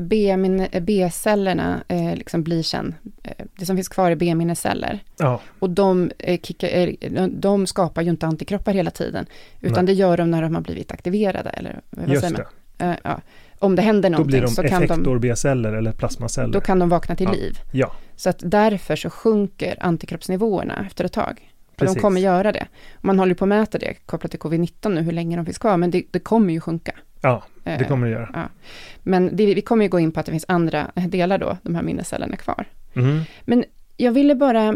B-cellerna 0.82 1.84
eh, 1.88 2.16
liksom 2.16 2.44
blir 2.44 2.64
sen, 2.64 2.96
eh, 3.24 3.46
det 3.60 3.66
som 3.66 3.76
finns 3.76 3.90
kvar 3.90 4.12
är 4.12 4.16
B-minneceller. 4.16 5.00
Ja. 5.18 5.42
Och 5.60 5.70
de, 5.70 6.12
eh, 6.20 6.40
kickar, 6.40 6.94
eh, 7.02 7.28
de 7.28 7.68
skapar 7.68 8.02
ju 8.02 8.10
inte 8.10 8.26
antikroppar 8.26 8.74
hela 8.74 8.92
tiden, 8.92 9.26
utan 9.62 9.86
Nej. 9.86 9.96
det 9.96 10.00
gör 10.00 10.18
de 10.18 10.32
när 10.32 10.42
de 10.42 10.56
har 10.56 10.62
blivit 10.62 10.92
aktiverade, 10.92 11.50
eller 11.50 11.82
vad 11.90 12.10
just 12.10 12.22
säger 12.22 12.38
man? 12.78 12.90
Eh, 12.90 12.98
ja. 13.04 13.22
Om 13.60 13.76
det 13.76 13.82
händer 13.82 14.10
någonting 14.10 14.48
så 14.48 14.64
kan 14.64 14.82
de... 14.82 14.88
Då 14.88 14.88
blir 14.88 14.88
de 14.88 14.94
effektor-B-celler 14.94 15.74
eller 15.74 15.92
plasmaceller. 15.92 16.54
Då 16.54 16.62
kan 16.62 16.80
de 16.80 16.90
vakna 16.90 17.16
till 17.16 17.26
ja. 17.26 17.32
liv. 17.32 17.60
Ja. 17.72 17.92
Så 18.16 18.30
att 18.30 18.40
därför 18.40 18.96
så 18.96 19.10
sjunker 19.10 19.78
antikroppsnivåerna 19.80 20.86
efter 20.88 21.06
ett 21.06 21.14
tag. 21.14 21.49
Precis. 21.80 21.96
De 21.96 22.02
kommer 22.02 22.22
göra 22.22 22.52
det. 22.52 22.68
Man 23.02 23.20
håller 23.20 23.36
på 23.36 23.46
att 23.46 23.50
mäta 23.50 23.78
det 23.78 23.94
kopplat 24.06 24.32
till 24.32 24.40
covid-19 24.40 24.90
nu, 24.90 25.02
hur 25.02 25.12
länge 25.12 25.36
de 25.36 25.46
finns 25.46 25.58
kvar, 25.58 25.78
men 25.78 25.92
det, 25.92 26.04
det 26.12 26.20
kommer 26.20 26.54
ju 26.54 26.60
sjunka. 26.60 26.92
Ja, 27.22 27.44
det 27.64 27.72
eh, 27.72 27.88
kommer 27.88 28.08
det 28.08 28.14
göra. 28.14 28.30
Ja. 28.34 28.50
Men 29.04 29.36
det, 29.36 29.54
vi 29.54 29.62
kommer 29.62 29.86
ju 29.86 29.90
gå 29.90 30.00
in 30.00 30.12
på 30.12 30.20
att 30.20 30.26
det 30.26 30.32
finns 30.32 30.46
andra 30.48 30.92
delar 31.08 31.38
då, 31.38 31.58
de 31.64 31.76
här 31.76 31.84
minnescellerna 31.84 32.36
kvar. 32.36 32.66
Mm. 32.94 33.22
Men 33.46 33.64
jag 33.98 34.12
ville 34.12 34.36
bara 34.36 34.68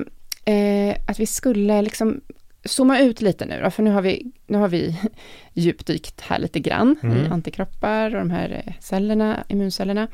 eh, 0.46 0.96
att 1.08 1.20
vi 1.20 1.26
skulle 1.26 1.82
liksom 1.82 2.22
zooma 2.66 3.00
ut 3.00 3.22
lite 3.22 3.46
nu 3.46 3.62
då, 3.64 3.72
för 3.72 3.84
nu 3.84 3.92
har 3.92 4.02
vi, 4.02 4.32
nu 4.48 4.58
har 4.58 4.68
vi 4.68 5.00
djupdykt 5.54 6.22
här 6.22 6.40
lite 6.40 6.60
grann 6.60 6.96
mm. 7.04 7.18
i 7.18 7.28
antikroppar 7.28 8.16
och 8.16 8.20
de 8.20 8.30
här 8.30 8.64
eh, 8.66 8.74
cellerna, 8.80 9.44
immuncellerna. 9.48 10.08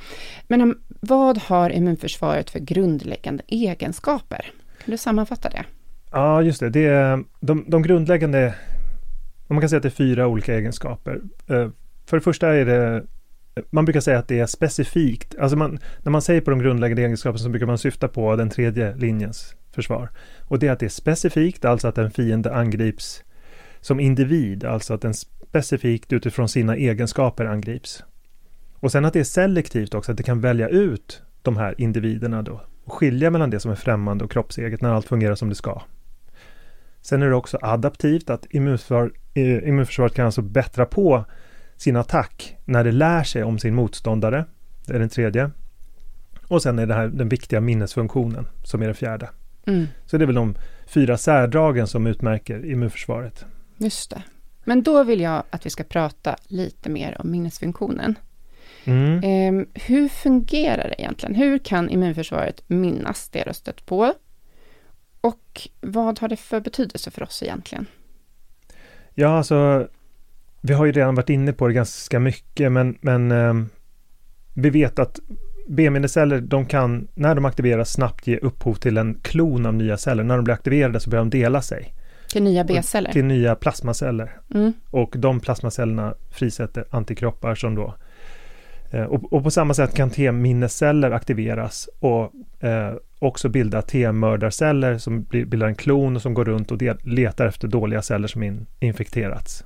Men 0.48 0.62
um, 0.62 0.82
vad 1.00 1.38
har 1.38 1.70
immunförsvaret 1.70 2.50
för 2.50 2.60
grundläggande 2.60 3.44
egenskaper? 3.48 4.52
Kan 4.86 4.92
du 4.92 4.98
sammanfatta 4.98 5.50
det? 5.50 5.66
Ja, 6.12 6.42
just 6.42 6.60
det. 6.60 6.70
det 6.70 6.86
är, 6.86 7.24
de, 7.40 7.66
de 7.68 7.82
grundläggande, 7.82 8.56
man 9.48 9.60
kan 9.60 9.70
säga 9.70 9.78
att 9.78 9.84
det 9.84 9.90
är 9.90 9.92
fyra 9.92 10.28
olika 10.28 10.56
egenskaper. 10.56 11.22
Eh, 11.48 11.70
för 12.06 12.18
det 12.18 12.22
första 12.22 12.56
är 12.56 12.66
det 12.66 13.04
man 13.70 13.86
brukar 13.86 14.00
säga 14.00 14.20
att 14.20 14.28
det 14.28 14.40
är 14.40 14.46
specifikt. 14.46 15.36
Alltså 15.40 15.58
man, 15.58 15.80
när 16.04 16.12
man 16.12 16.22
säger 16.22 16.42
på 16.42 16.50
de 16.50 16.60
grundläggande 16.60 17.02
egenskaperna 17.02 17.38
så 17.38 17.50
brukar 17.50 17.66
man 17.66 17.78
syfta 17.78 18.08
på 18.08 18.36
den 18.36 18.50
tredje 18.50 18.96
linjens 18.96 19.56
försvar. 19.72 20.10
Och 20.42 20.60
det 20.60 20.68
är 20.68 20.72
att 20.72 20.80
det 20.80 20.86
är 20.86 20.90
specifikt, 20.90 21.66
alltså 21.66 21.88
att 21.88 21.98
en 21.98 22.12
fiende 22.12 22.56
angrips 22.56 23.24
som 23.82 24.00
individ, 24.00 24.66
alltså 24.66 24.94
att 24.94 25.02
den 25.02 25.14
specifikt 25.14 26.14
utifrån 26.14 26.50
sina 26.50 26.76
egenskaper 26.76 27.46
angrips. 27.46 28.04
Och 28.74 28.92
sen 28.92 29.06
att 29.06 29.14
det 29.14 29.20
är 29.20 29.24
selektivt 29.24 29.94
också, 29.94 30.12
att 30.12 30.18
det 30.18 30.24
kan 30.24 30.42
välja 30.42 30.70
ut 30.70 31.22
de 31.42 31.58
här 31.58 31.76
individerna 31.78 32.42
då 32.42 32.62
och 32.84 32.94
skilja 32.94 33.30
mellan 33.30 33.50
det 33.50 33.60
som 33.60 33.72
är 33.72 33.76
främmande 33.76 34.24
och 34.24 34.32
kroppseget 34.32 34.82
när 34.82 34.90
allt 34.90 35.08
fungerar 35.08 35.36
som 35.36 35.50
det 35.50 35.56
ska. 35.56 35.82
Sen 37.02 37.22
är 37.22 37.30
det 37.30 37.36
också 37.36 37.58
adaptivt, 37.62 38.30
att 38.30 38.46
immunförsvar, 38.50 39.12
eh, 39.34 39.68
immunförsvaret 39.68 40.14
kan 40.14 40.26
alltså 40.26 40.42
bättra 40.42 40.86
på 40.86 41.26
sin 41.78 41.96
attack 41.96 42.58
när 42.66 42.84
det 42.84 42.92
lär 42.92 43.24
sig 43.24 43.44
om 43.44 43.60
sin 43.60 43.76
motståndare. 43.76 44.46
Det 44.86 44.94
är 44.94 45.00
den 45.00 45.10
tredje. 45.10 45.52
Och 46.48 46.62
sen 46.62 46.80
är 46.80 46.86
det 46.86 46.94
här 46.94 47.08
den 47.08 47.30
viktiga 47.30 47.62
minnesfunktionen 47.62 48.48
som 48.64 48.82
är 48.82 48.86
den 48.86 48.96
fjärde. 48.96 49.30
Mm. 49.66 49.88
Så 50.06 50.18
det 50.18 50.24
är 50.24 50.26
väl 50.26 50.36
de 50.36 50.56
fyra 50.88 51.18
särdragen 51.18 51.88
som 51.88 52.08
utmärker 52.08 52.66
immunförsvaret. 52.66 53.46
Just 53.78 54.10
det. 54.10 54.24
Men 54.64 54.84
då 54.84 55.04
vill 55.04 55.20
jag 55.20 55.44
att 55.50 55.66
vi 55.66 55.70
ska 55.70 55.84
prata 55.84 56.36
lite 56.48 56.90
mer 56.90 57.18
om 57.20 57.32
minnesfunktionen. 57.32 58.16
Mm. 58.84 59.24
Eh, 59.24 59.68
hur 59.74 60.10
fungerar 60.10 60.88
det 60.88 61.02
egentligen? 61.02 61.36
Hur 61.36 61.58
kan 61.58 61.90
immunförsvaret 61.90 62.64
minnas 62.68 63.30
det 63.30 63.44
du 63.44 63.54
stött 63.54 63.86
på? 63.86 64.14
Och 65.22 65.68
vad 65.82 66.20
har 66.20 66.28
det 66.28 66.36
för 66.36 66.60
betydelse 66.60 67.12
för 67.12 67.24
oss 67.24 67.44
egentligen? 67.44 67.86
Ja, 69.14 69.38
alltså 69.38 69.88
vi 70.62 70.74
har 70.74 70.86
ju 70.86 70.92
redan 70.92 71.16
varit 71.16 71.30
inne 71.30 71.54
på 71.54 71.68
det 71.68 71.74
ganska 71.74 72.20
mycket, 72.20 72.72
men, 72.72 72.98
men 73.02 73.32
eh, 73.32 73.54
vi 74.54 74.70
vet 74.70 75.00
att 75.00 75.20
B-minneceller, 75.68 76.42
de 76.42 76.66
kan, 76.66 77.08
när 77.14 77.36
de 77.36 77.46
aktiveras, 77.46 77.92
snabbt 77.94 78.28
ge 78.28 78.38
upphov 78.38 78.74
till 78.74 78.98
en 78.98 79.20
klon 79.22 79.66
av 79.66 79.74
nya 79.74 79.98
celler. 79.98 80.24
När 80.24 80.36
de 80.36 80.44
blir 80.44 80.54
aktiverade 80.54 81.00
så 81.00 81.10
börjar 81.10 81.26
de 81.26 81.30
dela 81.30 81.62
sig. 81.62 81.94
Till 82.30 82.44
nya 82.44 82.64
B-celler? 82.64 83.12
Till 83.12 83.26
nya 83.26 83.56
plasmaceller. 83.56 84.40
Mm. 84.54 84.74
Och 84.90 85.16
de 85.18 85.40
plasmacellerna 85.40 86.14
frisätter 86.32 86.86
antikroppar 86.90 87.56
som 87.56 87.76
då 87.76 87.96
och, 88.92 89.34
och, 89.34 89.44
på 89.44 89.52
samma 89.52 89.74
sätt 89.74 89.94
kan 89.94 90.10
T-minneceller 90.10 91.12
aktiveras 91.12 91.90
och 92.00 92.34
eh, 92.64 92.94
också 93.20 93.50
bilda 93.50 93.82
T-mördarceller 93.82 94.98
som 94.98 95.24
bildar 95.24 95.68
en 95.68 95.76
klon 95.76 96.16
och 96.16 96.22
som 96.22 96.34
går 96.34 96.46
runt 96.46 96.72
och 96.72 96.78
del, 96.78 96.98
letar 97.04 97.48
efter 97.48 97.68
dåliga 97.68 98.02
celler 98.02 98.28
som 98.28 98.44
in, 98.44 98.68
infekterats. 98.80 99.64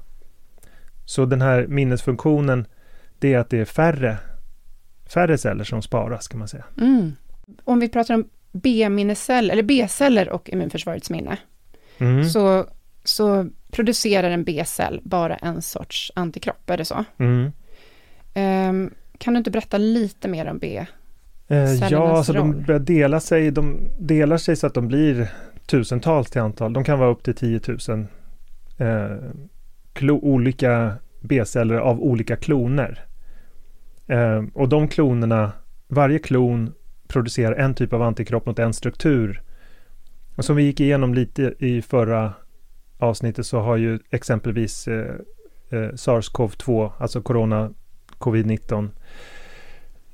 Så 1.05 1.25
den 1.25 1.41
här 1.41 1.67
minnesfunktionen, 1.67 2.65
det 3.19 3.33
är 3.33 3.39
att 3.39 3.49
det 3.49 3.59
är 3.59 3.65
färre, 3.65 4.17
färre 5.13 5.37
celler 5.37 5.63
som 5.63 5.81
sparas 5.81 6.27
kan 6.27 6.39
man 6.39 6.47
säga. 6.47 6.65
Mm. 6.81 7.11
Om 7.63 7.79
vi 7.79 7.89
pratar 7.89 8.13
om 8.13 8.29
B-minneceller, 8.51 9.53
eller 9.53 9.63
B-celler 9.63 10.29
och 10.29 10.49
immunförsvarets 10.49 11.09
minne, 11.09 11.37
mm. 11.97 12.25
så, 12.25 12.65
så 13.03 13.49
producerar 13.71 14.29
en 14.31 14.43
B-cell 14.43 15.01
bara 15.03 15.35
en 15.35 15.61
sorts 15.61 16.11
antikropp, 16.15 16.69
är 16.69 16.77
det 16.77 16.85
så? 16.85 17.03
Mm. 17.17 17.51
Um, 18.35 18.91
kan 19.23 19.33
du 19.33 19.37
inte 19.37 19.51
berätta 19.51 19.77
lite 19.77 20.27
mer 20.27 20.49
om 20.49 20.57
B? 20.57 20.85
Eh, 21.47 21.73
ja, 21.73 22.17
alltså 22.17 22.33
de 22.33 22.63
börjar 22.63 22.79
dela 22.79 23.19
sig, 23.19 23.51
de 23.51 23.89
delar 23.99 24.37
sig 24.37 24.55
så 24.55 24.67
att 24.67 24.73
de 24.73 24.87
blir 24.87 25.31
tusentals 25.65 26.29
till 26.29 26.41
antal. 26.41 26.73
De 26.73 26.83
kan 26.83 26.99
vara 26.99 27.09
upp 27.09 27.23
till 27.23 27.35
10 27.35 27.61
000 27.87 28.07
eh, 28.77 30.11
olika 30.11 30.93
B-celler 31.21 31.75
av 31.75 32.01
olika 32.01 32.35
kloner. 32.35 33.05
Eh, 34.07 34.43
och 34.53 34.69
de 34.69 34.87
klonerna, 34.87 35.51
varje 35.87 36.19
klon 36.19 36.73
producerar 37.07 37.55
en 37.55 37.73
typ 37.73 37.93
av 37.93 38.01
antikropp 38.01 38.45
mot 38.45 38.59
en 38.59 38.73
struktur. 38.73 39.41
Och 40.35 40.45
som 40.45 40.55
vi 40.55 40.63
gick 40.63 40.79
igenom 40.79 41.13
lite 41.13 41.53
i 41.59 41.81
förra 41.81 42.33
avsnittet 42.97 43.45
så 43.45 43.59
har 43.59 43.77
ju 43.77 43.99
exempelvis 44.09 44.87
eh, 44.87 45.15
eh, 45.69 45.89
SARS-CoV-2, 45.89 46.91
alltså 46.97 47.21
corona 47.21 47.73
covid-19, 48.23 48.89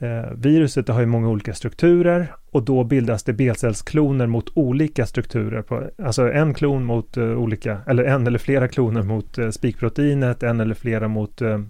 Eh, 0.01 0.31
viruset 0.35 0.87
har 0.87 0.99
ju 0.99 1.05
många 1.05 1.29
olika 1.29 1.53
strukturer 1.53 2.35
och 2.51 2.63
då 2.63 2.83
bildas 2.83 3.23
det 3.23 3.33
B-cellskloner 3.33 4.27
mot 4.27 4.57
olika 4.57 5.05
strukturer. 5.05 5.61
På, 5.61 5.89
alltså 6.03 6.31
en 6.31 6.53
klon 6.53 6.83
mot 6.83 7.17
uh, 7.17 7.37
olika, 7.37 7.81
eller 7.87 8.03
en 8.03 8.27
eller 8.27 8.39
flera 8.39 8.67
kloner 8.67 9.03
mot 9.03 9.37
uh, 9.39 9.49
spikproteinet, 9.51 10.43
en 10.43 10.59
eller 10.59 10.75
flera 10.75 11.07
mot 11.07 11.41
uh, 11.41 11.61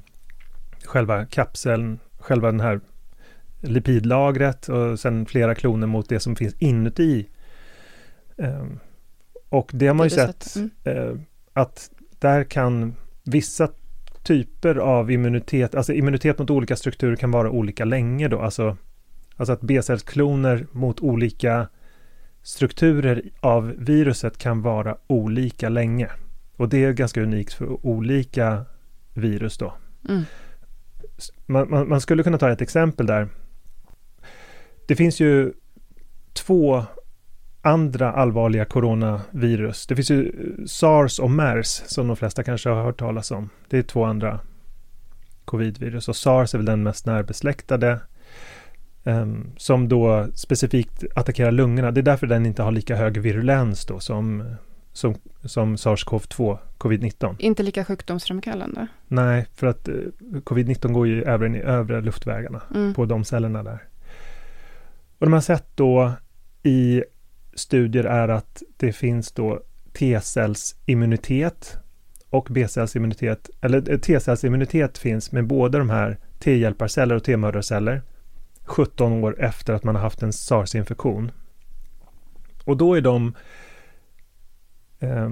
själva 0.86 1.26
kapseln, 1.26 2.00
själva 2.20 2.52
den 2.52 2.60
här 2.60 2.80
lipidlagret 3.62 4.70
och 4.70 5.00
sen 5.00 5.26
flera 5.26 5.56
kloner 5.56 5.88
mot 5.88 6.10
det 6.10 6.20
som 6.20 6.36
finns 6.36 6.56
inuti. 6.60 7.28
Um, 8.36 8.80
och 9.50 9.72
det 9.74 9.88
har 9.88 9.94
man 9.94 10.06
ju 10.06 10.10
sett 10.10 10.56
mm. 10.86 11.26
att 11.54 11.90
där 12.20 12.44
kan 12.44 12.96
vissa 13.24 13.70
typer 14.30 14.76
av 14.76 15.12
immunitet, 15.12 15.76
alltså 15.76 15.94
immunitet 15.94 16.40
mot 16.40 16.50
olika 16.50 16.76
strukturer 16.76 17.16
kan 17.16 17.32
vara 17.32 17.52
olika 17.52 17.86
länge 17.86 18.28
då, 18.28 18.42
alltså, 18.42 18.78
alltså 19.36 19.54
att 19.54 19.62
B-cellskloner 19.62 20.68
mot 20.72 21.00
olika 21.00 21.68
strukturer 22.42 23.22
av 23.40 23.74
viruset 23.78 24.38
kan 24.38 24.62
vara 24.62 24.98
olika 25.08 25.70
länge. 25.70 26.10
Och 26.56 26.70
det 26.70 26.84
är 26.84 26.92
ganska 26.92 27.22
unikt 27.22 27.54
för 27.54 27.86
olika 27.86 28.66
virus 29.14 29.58
då. 29.58 29.74
Mm. 30.10 30.24
Man, 31.46 31.70
man, 31.70 31.90
man, 31.90 32.02
skulle 32.02 32.24
kunna 32.24 32.38
ta 32.38 32.52
ett 32.52 32.62
exempel 32.62 33.06
där. 33.06 33.28
Det 34.88 34.96
finns 34.96 35.20
ju 35.20 35.54
två 36.34 36.84
andra 37.62 38.12
allvarliga 38.12 38.66
coronavirus. 38.66 39.88
Det 39.88 39.96
finns 39.96 40.12
ju 40.12 40.32
sars 40.68 41.20
och 41.20 41.32
mers 41.32 41.68
som 41.68 42.08
de 42.08 42.18
flesta 42.18 42.44
kanske 42.44 42.70
har 42.70 42.84
hört 42.84 43.00
talas 43.00 43.32
om. 43.32 43.50
Det 43.70 43.78
är 43.78 43.84
två 43.84 44.04
andra 44.04 44.40
covidvirus 45.46 46.10
och 46.10 46.16
sars 46.16 46.54
är 46.54 46.58
väl 46.58 46.66
den 46.66 46.84
mest 46.84 47.06
närbesläktade 47.06 48.00
um, 49.04 49.52
som 49.58 49.90
då 49.90 50.28
specifikt 50.34 51.04
attackerar 51.16 51.52
lungorna. 51.52 51.92
Det 51.92 52.00
är 52.00 52.04
därför 52.04 52.28
den 52.28 52.46
inte 52.46 52.64
har 52.64 52.72
lika 52.72 52.96
hög 52.96 53.18
virulens 53.18 53.86
då 53.86 54.00
som, 54.00 54.56
som, 54.94 55.16
som 55.44 55.78
sars-cov-2, 55.78 56.58
covid-19. 56.78 57.36
Inte 57.40 57.64
lika 57.64 57.86
sjukdomsframkallande? 57.86 58.88
Nej, 59.08 59.48
för 59.56 59.68
att 59.68 59.90
uh, 59.90 59.96
covid-19 60.20 60.92
går 60.92 61.08
ju 61.08 61.24
även 61.24 61.56
i 61.56 61.60
övre 61.60 62.02
luftvägarna 62.02 62.62
mm. 62.76 62.94
på 62.94 63.06
de 63.06 63.24
cellerna 63.24 63.64
där. 63.64 63.84
Och 65.20 65.26
de 65.26 65.34
har 65.34 65.42
sett 65.42 65.78
då 65.78 66.14
i 66.64 67.04
studier 67.60 68.04
är 68.04 68.28
att 68.28 68.64
det 68.78 68.94
finns 68.94 69.32
då 69.32 69.62
T-cellsimmunitet 69.94 71.78
och 72.30 72.48
B-cellsimmunitet, 72.52 73.50
eller 73.62 73.92
eh, 73.92 74.00
T-cellsimmunitet 74.00 74.98
finns 74.98 75.32
med 75.32 75.48
båda 75.48 75.80
de 75.80 75.90
här 75.90 76.18
T-hjälparceller 76.40 77.16
och 77.16 77.24
T-mördarceller 77.24 78.02
17 78.64 79.24
år 79.24 79.40
efter 79.40 79.74
att 79.74 79.84
man 79.84 79.96
har 79.96 80.02
haft 80.02 80.24
en 80.24 80.34
SARS-infektion. 80.34 81.32
Och 82.64 82.78
då 82.78 82.94
är 82.94 83.02
de 83.02 83.34
eh, 85.00 85.30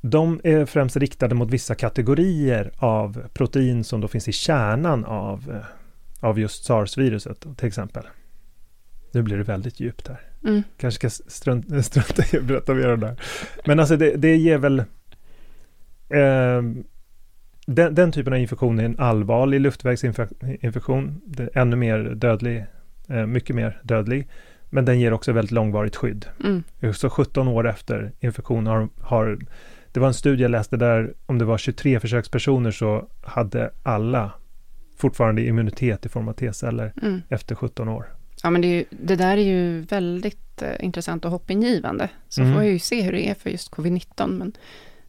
de 0.00 0.40
är 0.44 0.66
främst 0.66 0.96
riktade 0.96 1.34
mot 1.34 1.50
vissa 1.50 1.74
kategorier 1.74 2.72
av 2.76 3.28
protein 3.34 3.84
som 3.84 4.00
då 4.00 4.08
finns 4.08 4.28
i 4.28 4.32
kärnan 4.32 5.04
av, 5.04 5.50
eh, 5.50 6.26
av 6.28 6.38
just 6.38 6.64
SARS-viruset 6.64 7.56
till 7.56 7.68
exempel. 7.68 8.06
Nu 9.14 9.22
blir 9.22 9.36
det 9.36 9.42
väldigt 9.42 9.80
djupt 9.80 10.08
här. 10.08 10.20
Mm. 10.44 10.62
Kanske 10.76 11.10
ska 11.10 11.24
strunta, 11.30 11.82
strunta 11.82 12.36
i 12.36 12.38
att 12.38 12.44
berätta 12.44 12.74
mer 12.74 12.92
om 12.92 13.00
det 13.00 13.06
här. 13.06 13.16
Men 13.64 13.80
alltså 13.80 13.96
det, 13.96 14.16
det 14.16 14.36
ger 14.36 14.58
väl... 14.58 14.78
Eh, 16.08 16.62
den, 17.66 17.94
den, 17.94 18.12
typen 18.12 18.32
av 18.32 18.38
infektion 18.38 18.78
är 18.78 18.84
en 18.84 18.98
allvarlig 18.98 19.60
luftvägsinfektion. 19.60 21.20
Det 21.24 21.42
är 21.42 21.58
ännu 21.58 21.76
mer 21.76 21.98
dödlig, 21.98 22.64
eh, 23.08 23.26
mycket 23.26 23.56
mer 23.56 23.80
dödlig. 23.82 24.28
Men 24.70 24.84
den 24.84 25.00
ger 25.00 25.12
också 25.12 25.32
väldigt 25.32 25.52
långvarigt 25.52 25.96
skydd. 25.96 26.26
Mm. 26.44 26.94
Så 26.94 27.10
17 27.10 27.48
år 27.48 27.68
efter 27.68 28.12
infektion 28.20 28.66
har, 28.66 28.88
har 29.00 29.38
det 29.92 30.00
var 30.00 30.08
en 30.08 30.14
studie 30.14 30.42
jag 30.42 30.50
läste 30.50 30.76
där 30.76 31.14
om 31.26 31.38
det 31.38 31.44
var 31.44 31.58
23 31.58 32.00
försökspersoner 32.00 32.70
så 32.70 33.08
hade 33.22 33.70
alla 33.82 34.32
fortfarande 34.96 35.42
immunitet 35.42 36.06
i 36.06 36.08
form 36.08 36.28
av 36.28 36.32
T-celler 36.32 36.92
mm. 37.02 37.22
efter 37.28 37.54
17 37.54 37.88
år. 37.88 38.06
Ja, 38.44 38.50
men 38.50 38.60
det, 38.60 38.68
ju, 38.68 38.84
det, 38.90 39.16
där 39.16 39.36
är 39.36 39.42
ju 39.42 39.80
väldigt 39.80 40.62
eh, 40.62 40.84
intressant 40.84 41.24
och 41.24 41.30
hoppingivande. 41.30 42.08
Så 42.28 42.40
mm. 42.40 42.54
får 42.54 42.62
jag 42.62 42.72
ju 42.72 42.78
se 42.78 43.02
hur 43.02 43.12
det 43.12 43.28
är 43.28 43.34
för 43.34 43.50
just 43.50 43.70
covid-19, 43.70 44.26
men 44.26 44.52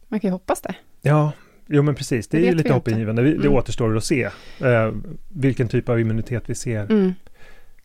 man 0.08 0.20
kan 0.20 0.28
ju 0.28 0.32
hoppas 0.32 0.60
det. 0.60 0.74
Ja, 1.02 1.32
jo 1.66 1.82
men 1.82 1.94
precis, 1.94 2.28
det, 2.28 2.38
det 2.38 2.46
är 2.46 2.50
ju 2.50 2.56
lite 2.56 2.72
hoppingivande. 2.72 3.22
Det 3.22 3.34
mm. 3.34 3.52
återstår 3.52 3.96
att 3.96 4.04
se 4.04 4.22
eh, 4.60 4.92
vilken 5.28 5.68
typ 5.68 5.88
av 5.88 6.00
immunitet 6.00 6.42
vi 6.46 6.54
ser. 6.54 6.82
Mm. 6.82 7.14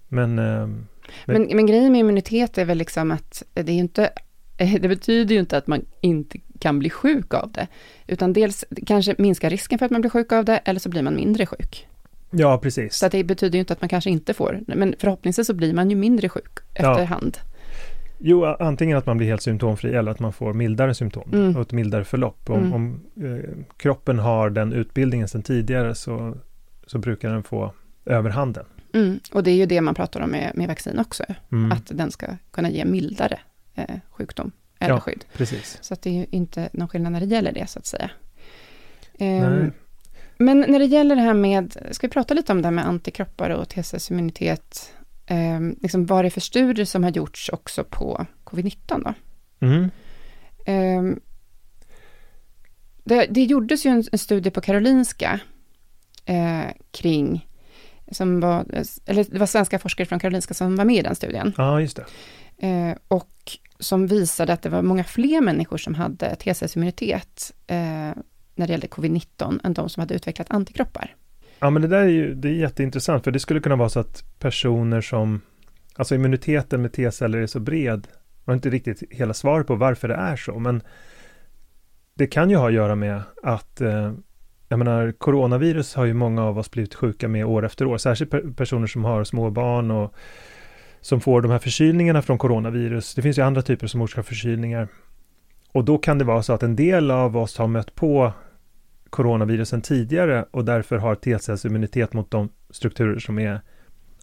Men, 0.07 0.39
eh, 0.39 0.45
men, 0.45 0.87
men, 1.25 1.47
men, 1.55 1.65
grejen 1.65 1.91
med 1.91 1.99
immunitet 1.99 2.57
är 2.57 2.65
väl 2.65 2.77
liksom 2.77 3.11
att 3.11 3.43
det 3.53 3.71
är 3.71 3.75
inte 3.75 4.09
det 4.79 4.87
betyder 4.87 5.35
ju 5.35 5.41
inte 5.41 5.57
att 5.57 5.67
man 5.67 5.85
inte 6.01 6.37
kan 6.59 6.79
bli 6.79 6.89
sjuk 6.89 7.33
av 7.33 7.51
det, 7.51 7.67
utan 8.07 8.33
dels 8.33 8.65
kanske 8.85 9.15
minska 9.17 9.49
risken 9.49 9.79
för 9.79 9.85
att 9.85 9.91
man 9.91 10.01
blir 10.01 10.11
sjuk 10.11 10.31
av 10.31 10.45
det, 10.45 10.57
eller 10.57 10.79
så 10.79 10.89
blir 10.89 11.01
man 11.01 11.15
mindre 11.15 11.45
sjuk. 11.45 11.87
Ja, 12.31 12.57
precis. 12.57 12.95
Så 12.95 13.07
det 13.07 13.23
betyder 13.23 13.55
ju 13.55 13.59
inte 13.59 13.73
att 13.73 13.81
man 13.81 13.89
kanske 13.89 14.09
inte 14.09 14.33
får, 14.33 14.59
men 14.67 14.95
förhoppningsvis 14.99 15.47
så 15.47 15.53
blir 15.53 15.73
man 15.73 15.89
ju 15.89 15.95
mindre 15.95 16.29
sjuk 16.29 16.59
efterhand. 16.73 17.37
Ja. 17.41 17.51
Jo, 18.23 18.45
antingen 18.45 18.97
att 18.97 19.05
man 19.05 19.17
blir 19.17 19.27
helt 19.27 19.41
symptomfri 19.41 19.93
eller 19.95 20.11
att 20.11 20.19
man 20.19 20.33
får 20.33 20.53
mildare 20.53 20.93
symptom 20.93 21.29
mm. 21.33 21.55
och 21.55 21.61
ett 21.61 21.71
mildare 21.71 22.03
förlopp. 22.03 22.49
Om, 22.49 22.59
mm. 22.59 22.73
om 22.73 23.01
eh, 23.15 23.65
kroppen 23.77 24.19
har 24.19 24.49
den 24.49 24.73
utbildningen 24.73 25.27
sedan 25.27 25.43
tidigare 25.43 25.95
så, 25.95 26.37
så 26.85 26.97
brukar 26.97 27.29
den 27.29 27.43
få 27.43 27.73
överhanden. 28.05 28.65
Mm. 28.93 29.19
Och 29.31 29.43
det 29.43 29.51
är 29.51 29.55
ju 29.55 29.65
det 29.65 29.81
man 29.81 29.95
pratar 29.95 30.21
om 30.21 30.29
med, 30.29 30.51
med 30.55 30.67
vaccin 30.67 30.99
också, 30.99 31.23
mm. 31.51 31.71
att 31.71 31.85
den 31.85 32.11
ska 32.11 32.27
kunna 32.51 32.69
ge 32.69 32.85
mildare 32.85 33.39
eh, 33.75 33.95
sjukdom 34.09 34.51
eller 34.79 34.93
ja, 34.93 34.99
skydd. 34.99 35.25
Precis. 35.33 35.77
Så 35.81 35.93
att 35.93 36.01
det 36.01 36.09
är 36.09 36.13
ju 36.13 36.25
inte 36.29 36.69
någon 36.73 36.87
skillnad 36.87 37.11
när 37.11 37.19
det 37.19 37.25
gäller 37.25 37.51
det, 37.51 37.69
så 37.69 37.79
att 37.79 37.85
säga. 37.85 38.09
Eh, 39.13 39.67
men 40.41 40.59
när 40.59 40.79
det 40.79 40.85
gäller 40.85 41.15
det 41.15 41.21
här 41.21 41.33
med, 41.33 41.77
ska 41.91 42.07
vi 42.07 42.11
prata 42.11 42.33
lite 42.33 42.51
om 42.51 42.61
det 42.61 42.67
här 42.67 42.71
med 42.71 42.87
antikroppar 42.87 43.49
och 43.49 43.69
T-cellsimmunitet, 43.69 44.93
eh, 45.25 45.59
liksom 45.81 46.05
vad 46.05 46.23
det 46.23 46.27
är 46.27 46.29
för 46.29 46.41
studier 46.41 46.85
som 46.85 47.03
har 47.03 47.11
gjorts 47.11 47.49
också 47.49 47.83
på 47.83 48.25
covid-19 48.43 49.03
då? 49.03 49.13
Mm. 49.67 49.91
Eh, 50.65 51.17
det, 53.03 53.25
det 53.29 53.43
gjordes 53.43 53.85
ju 53.85 53.89
en, 53.89 54.03
en 54.11 54.19
studie 54.19 54.49
på 54.49 54.61
Karolinska 54.61 55.39
eh, 56.25 56.65
kring, 56.91 57.47
som 58.11 58.39
var, 58.39 58.65
eller 59.05 59.23
det 59.23 59.39
var 59.39 59.45
svenska 59.45 59.79
forskare 59.79 60.05
från 60.05 60.19
Karolinska 60.19 60.53
som 60.53 60.75
var 60.75 60.85
med 60.85 60.95
i 60.95 61.01
den 61.01 61.15
studien. 61.15 61.53
Ja, 61.57 61.81
just 61.81 61.97
det. 61.97 62.05
Eh, 62.67 62.95
och 63.07 63.57
som 63.79 64.07
visade 64.07 64.53
att 64.53 64.61
det 64.61 64.69
var 64.69 64.81
många 64.81 65.03
fler 65.03 65.41
människor 65.41 65.77
som 65.77 65.95
hade 65.95 66.35
T-cellsimmunitet 66.35 67.53
eh, 67.67 68.11
när 68.55 68.67
det 68.67 68.71
gällde 68.71 68.87
covid-19 68.87 69.59
än 69.63 69.73
de 69.73 69.89
som 69.89 70.01
hade 70.01 70.15
utvecklat 70.15 70.51
antikroppar. 70.51 71.15
Ja, 71.59 71.69
men 71.69 71.81
det 71.81 71.87
där 71.87 72.01
är 72.01 72.07
ju 72.07 72.35
det 72.35 72.49
är 72.49 72.53
jätteintressant, 72.53 73.23
för 73.23 73.31
det 73.31 73.39
skulle 73.39 73.59
kunna 73.59 73.75
vara 73.75 73.89
så 73.89 73.99
att 73.99 74.39
personer 74.39 75.01
som, 75.01 75.41
alltså 75.95 76.15
immuniteten 76.15 76.81
med 76.81 76.93
T-celler 76.93 77.37
är 77.37 77.47
så 77.47 77.59
bred, 77.59 78.07
man 78.43 78.53
har 78.53 78.55
inte 78.55 78.69
riktigt 78.69 79.03
hela 79.09 79.33
svar 79.33 79.63
på 79.63 79.75
varför 79.75 80.07
det 80.07 80.15
är 80.15 80.35
så, 80.35 80.59
men 80.59 80.83
det 82.13 82.27
kan 82.27 82.49
ju 82.49 82.55
ha 82.55 82.67
att 82.67 82.73
göra 82.73 82.95
med 82.95 83.21
att 83.43 83.81
eh, 83.81 84.13
jag 84.71 84.77
menar, 84.77 85.11
coronavirus 85.11 85.95
har 85.95 86.05
ju 86.05 86.13
många 86.13 86.43
av 86.43 86.57
oss 86.57 86.71
blivit 86.71 86.95
sjuka 86.95 87.27
med 87.27 87.45
år 87.45 87.65
efter 87.65 87.85
år, 87.85 87.97
särskilt 87.97 88.57
personer 88.57 88.87
som 88.87 89.05
har 89.05 89.23
små 89.23 89.49
barn 89.49 89.91
och 89.91 90.13
som 91.01 91.21
får 91.21 91.41
de 91.41 91.51
här 91.51 91.59
förkylningarna 91.59 92.21
från 92.21 92.37
coronavirus. 92.37 93.15
Det 93.15 93.21
finns 93.21 93.37
ju 93.37 93.41
andra 93.41 93.61
typer 93.61 93.87
som 93.87 94.01
orsakar 94.01 94.21
förkylningar. 94.21 94.87
Och 95.71 95.85
då 95.85 95.97
kan 95.97 96.17
det 96.17 96.25
vara 96.25 96.43
så 96.43 96.53
att 96.53 96.63
en 96.63 96.75
del 96.75 97.11
av 97.11 97.37
oss 97.37 97.57
har 97.57 97.67
mött 97.67 97.95
på 97.95 98.33
coronavirusen 99.09 99.81
tidigare 99.81 100.45
och 100.51 100.65
därför 100.65 100.97
har 100.97 101.15
T-cellsimmunitet 101.15 102.13
mot 102.13 102.31
de 102.31 102.49
strukturer 102.69 103.19
som 103.19 103.39
är 103.39 103.61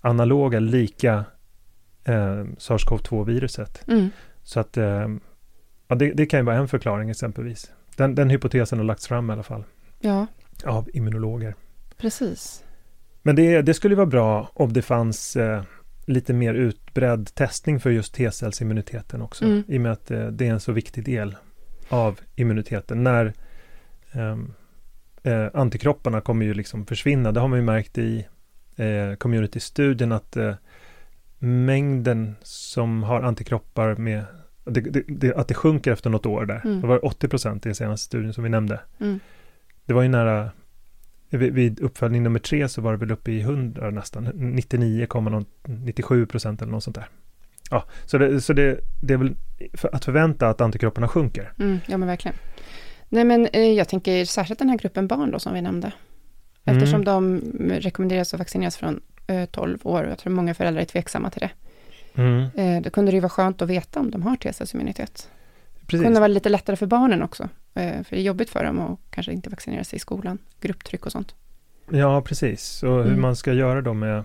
analoga, 0.01 0.61
lika 0.61 1.25
eh, 2.05 2.45
SARS-CoV-2-viruset. 2.59 3.89
Mm. 3.89 4.11
Så 4.43 4.61
att 4.61 4.77
eh, 4.77 5.09
ja, 5.89 5.95
det, 5.97 6.13
det, 6.13 6.27
kan 6.27 6.41
ju 6.41 6.45
vara 6.47 6.57
en 6.57 6.69
förklaring 6.69 7.11
exempelvis. 7.11 7.73
Den, 7.97 8.15
den 8.15 8.31
hypotesen 8.31 8.79
har 8.79 8.87
lagts 8.87 9.09
fram 9.09 9.31
i 9.31 9.33
alla 9.33 9.43
fall. 9.43 9.65
Ja. 10.01 10.27
Av 10.65 10.89
immunologer. 10.93 11.55
Precis. 11.97 12.65
Men 13.23 13.37
det, 13.37 13.63
det 13.63 13.75
skulle 13.75 13.95
vara 13.95 14.07
bra 14.07 14.51
om 14.55 14.73
det 14.73 14.83
fanns 14.83 15.37
eh, 15.37 15.63
lite 16.09 16.33
mer 16.33 16.55
utbredd 16.55 17.35
testning 17.35 17.81
för 17.81 17.90
just 17.90 18.14
T-cellsimmuniteten 18.14 19.23
också. 19.23 19.44
Mm. 19.44 19.62
I 19.68 19.77
och 19.77 19.81
med 19.81 19.92
att 19.92 20.11
eh, 20.11 20.27
det 20.27 20.47
är 20.47 20.51
en 20.51 20.61
så 20.61 20.73
viktig 20.73 21.05
del 21.05 21.37
av 21.88 22.21
immuniteten. 22.37 23.05
När 23.05 23.33
um, 24.12 24.55
eh, 25.23 25.47
antikropparna 25.55 26.21
kommer 26.21 26.47
ju 26.47 26.55
liksom 26.55 26.87
försvinna. 26.87 27.33
Det 27.33 27.40
har 27.40 27.49
man 27.49 27.59
ju 27.59 27.64
märkt 27.64 27.99
i 27.99 28.27
eh, 28.77 29.14
community-studien 29.18 30.12
att 30.12 30.37
eh, 30.37 30.55
mängden 31.38 32.37
som 32.42 33.03
har 33.03 33.23
antikroppar 33.23 33.94
med 33.94 34.25
det, 34.64 34.81
det, 34.81 35.03
det, 35.09 35.35
att 35.35 35.49
det 35.49 35.55
sjunker 35.55 35.92
efter 35.92 36.11
något 36.11 36.27
år 36.27 36.47
där. 36.47 36.61
Mm. 36.64 36.81
Det 36.81 36.87
var 36.87 37.05
80 37.05 37.29
procent 37.29 37.66
i 37.66 37.68
den 37.68 37.77
senaste 37.77 38.07
studien 38.07 38.33
som 38.33 38.44
vi 38.44 38.51
nämnde. 38.51 38.81
Mm. 39.01 39.21
Det 39.85 39.92
var 39.94 40.03
ju 40.03 40.09
nära 40.09 40.51
vid 41.31 41.81
uppföljning 41.81 42.23
nummer 42.23 42.38
tre 42.38 42.69
så 42.69 42.81
var 42.81 42.93
det 42.93 42.99
väl 42.99 43.11
uppe 43.11 43.31
i 43.31 43.41
100 43.41 43.91
nästan, 43.91 44.27
99,97 44.29 46.27
procent 46.27 46.62
eller 46.62 46.73
något 46.73 46.85
sånt 46.85 46.97
där. 46.97 47.09
Ja, 47.71 47.85
så 48.07 48.19
det, 48.19 48.41
så 48.41 48.53
det, 48.53 48.81
det 49.03 49.14
är 49.14 49.19
väl 49.19 49.35
att 49.93 50.05
förvänta 50.05 50.49
att 50.49 50.61
antikropparna 50.61 51.09
sjunker. 51.09 51.53
Mm, 51.59 51.79
ja, 51.87 51.97
men 51.97 52.09
verkligen. 52.09 52.37
Nej, 53.09 53.25
men 53.25 53.47
eh, 53.47 53.73
jag 53.73 53.88
tänker 53.88 54.25
särskilt 54.25 54.59
den 54.59 54.69
här 54.69 54.79
gruppen 54.79 55.07
barn 55.07 55.31
då 55.31 55.38
som 55.38 55.55
vi 55.55 55.62
nämnde. 55.62 55.93
Eftersom 56.64 57.03
mm. 57.03 57.05
de 57.05 57.41
rekommenderas 57.81 58.35
att 58.35 58.41
vaccineras 58.41 58.77
från 58.77 59.01
eh, 59.27 59.45
12 59.45 59.79
år 59.83 60.05
och 60.05 60.11
jag 60.11 60.19
tror 60.19 60.33
många 60.33 60.55
föräldrar 60.55 60.83
är 60.83 60.87
tveksamma 60.87 61.31
till 61.31 61.41
det. 61.41 61.51
Mm. 62.23 62.51
Eh, 62.55 62.83
då 62.83 62.91
kunde 62.91 63.11
det 63.11 63.14
ju 63.14 63.21
vara 63.21 63.31
skönt 63.31 63.62
att 63.62 63.69
veta 63.69 64.01
om 64.01 64.11
de 64.11 64.23
har 64.23 64.37
T-cellsimmunitet. 64.37 65.29
Det 65.81 65.99
kunde 65.99 66.21
vara 66.21 66.29
lite 66.29 66.49
lättare 66.49 66.77
för 66.77 66.87
barnen 66.87 67.23
också. 67.23 67.49
Eh, 67.79 68.03
för 68.03 68.17
det 68.17 68.23
är 68.23 68.25
jobbigt 68.25 68.51
för 68.51 68.64
dem 68.64 68.81
att 68.81 68.99
kanske 69.11 69.33
inte 69.33 69.51
vaccinera 69.51 69.85
sig 69.85 69.97
i 69.97 70.01
skolan. 70.01 70.38
Grupptryck 70.61 71.07
och 71.07 71.12
sånt. 71.12 71.35
Ja, 71.91 72.23
precis. 72.23 72.83
Och 72.83 72.97
hur 72.97 73.07
mm. 73.07 73.21
man 73.21 73.37
ska 73.37 73.53
göra 73.53 73.81
då 73.81 73.95
med... 73.95 74.25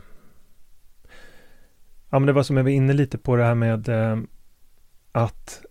Ja, 2.10 2.20
men 2.20 2.26
det 2.26 2.34
var 2.34 2.44
som 2.44 2.58
jag 2.58 2.64
var 2.64 2.72
inne 2.72 2.94
lite 2.94 3.18
på 3.18 3.36
det 3.36 3.44
här 3.44 3.56
med 3.56 3.90
eh, 3.90 4.18
att 5.12 5.66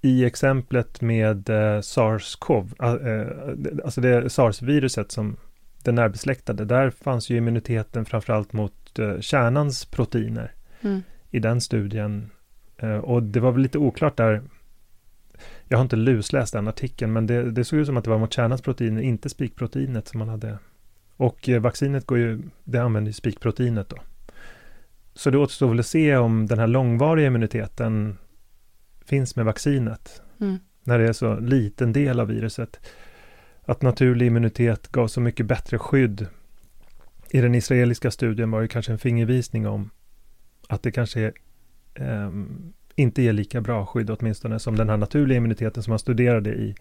i 0.00 0.24
exemplet 0.24 1.00
med 1.00 1.50
eh, 1.50 1.80
SARS-CoV, 1.80 2.74
eh, 2.80 3.84
alltså 3.84 4.00
det 4.00 4.30
SARS-viruset 4.30 5.12
som 5.12 5.36
det 5.82 5.92
närbesläktade, 5.92 6.64
där 6.64 6.90
fanns 6.90 7.30
ju 7.30 7.36
immuniteten 7.36 8.04
framförallt 8.04 8.52
mot 8.52 8.98
eh, 8.98 9.20
kärnans 9.20 9.84
proteiner. 9.84 10.52
Mm. 10.80 11.02
I 11.30 11.38
den 11.38 11.60
studien 11.60 12.30
Eh, 12.78 12.96
och 12.96 13.22
det 13.22 13.40
var 13.40 13.52
väl 13.52 13.62
lite 13.62 13.78
oklart 13.78 14.16
där. 14.16 14.42
Jag 15.68 15.78
har 15.78 15.82
inte 15.82 15.96
lusläst 15.96 16.52
den 16.52 16.68
artikeln, 16.68 17.12
men 17.12 17.26
det, 17.26 17.50
det 17.50 17.64
såg 17.64 17.78
ut 17.78 17.86
som 17.86 17.96
att 17.96 18.04
det 18.04 18.10
var 18.10 18.18
mot 18.18 18.32
kärnans 18.32 18.80
inte 18.80 19.28
spikproteinet 19.28 20.08
som 20.08 20.18
man 20.18 20.28
hade. 20.28 20.58
Och 21.16 21.48
eh, 21.48 21.60
vaccinet 21.60 22.06
går 22.06 22.18
ju, 22.18 22.42
det 22.64 22.78
använder 22.78 23.08
ju 23.08 23.12
spikproteinet 23.12 23.88
då. 23.88 23.96
Så 25.14 25.30
det 25.30 25.38
återstår 25.38 25.68
väl 25.68 25.80
att 25.80 25.86
se 25.86 26.16
om 26.16 26.46
den 26.46 26.58
här 26.58 26.66
långvariga 26.66 27.26
immuniteten 27.26 28.18
finns 29.04 29.36
med 29.36 29.44
vaccinet. 29.44 30.22
Mm. 30.40 30.58
När 30.84 30.98
det 30.98 31.08
är 31.08 31.12
så 31.12 31.40
liten 31.40 31.92
del 31.92 32.20
av 32.20 32.28
viruset. 32.28 32.80
Att 33.64 33.82
naturlig 33.82 34.26
immunitet 34.26 34.88
gav 34.88 35.08
så 35.08 35.20
mycket 35.20 35.46
bättre 35.46 35.78
skydd. 35.78 36.26
I 37.30 37.40
den 37.40 37.54
israeliska 37.54 38.10
studien 38.10 38.50
var 38.50 38.62
det 38.62 38.68
kanske 38.68 38.92
en 38.92 38.98
fingervisning 38.98 39.66
om 39.66 39.90
att 40.68 40.82
det 40.82 40.92
kanske 40.92 41.20
är, 41.20 41.32
ehm, 41.94 42.72
inte 42.96 43.22
ger 43.22 43.32
lika 43.32 43.60
bra 43.60 43.86
skydd 43.86 44.10
åtminstone 44.10 44.58
som 44.58 44.76
den 44.76 44.88
här 44.88 44.96
naturliga 44.96 45.36
immuniteten 45.38 45.82
som 45.82 45.90
man 45.90 45.98
studerade 45.98 46.50
i, 46.50 46.74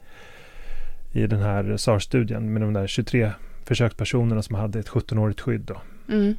i 1.13 1.27
den 1.27 1.39
här 1.39 1.77
SARS-studien 1.77 2.53
med 2.53 2.61
de 2.61 2.73
där 2.73 2.87
23 2.87 3.31
försökspersonerna 3.65 4.41
som 4.41 4.55
hade 4.55 4.79
ett 4.79 4.89
17-årigt 4.89 5.41
skydd. 5.41 5.61
Då. 5.61 5.81
Mm. 6.13 6.35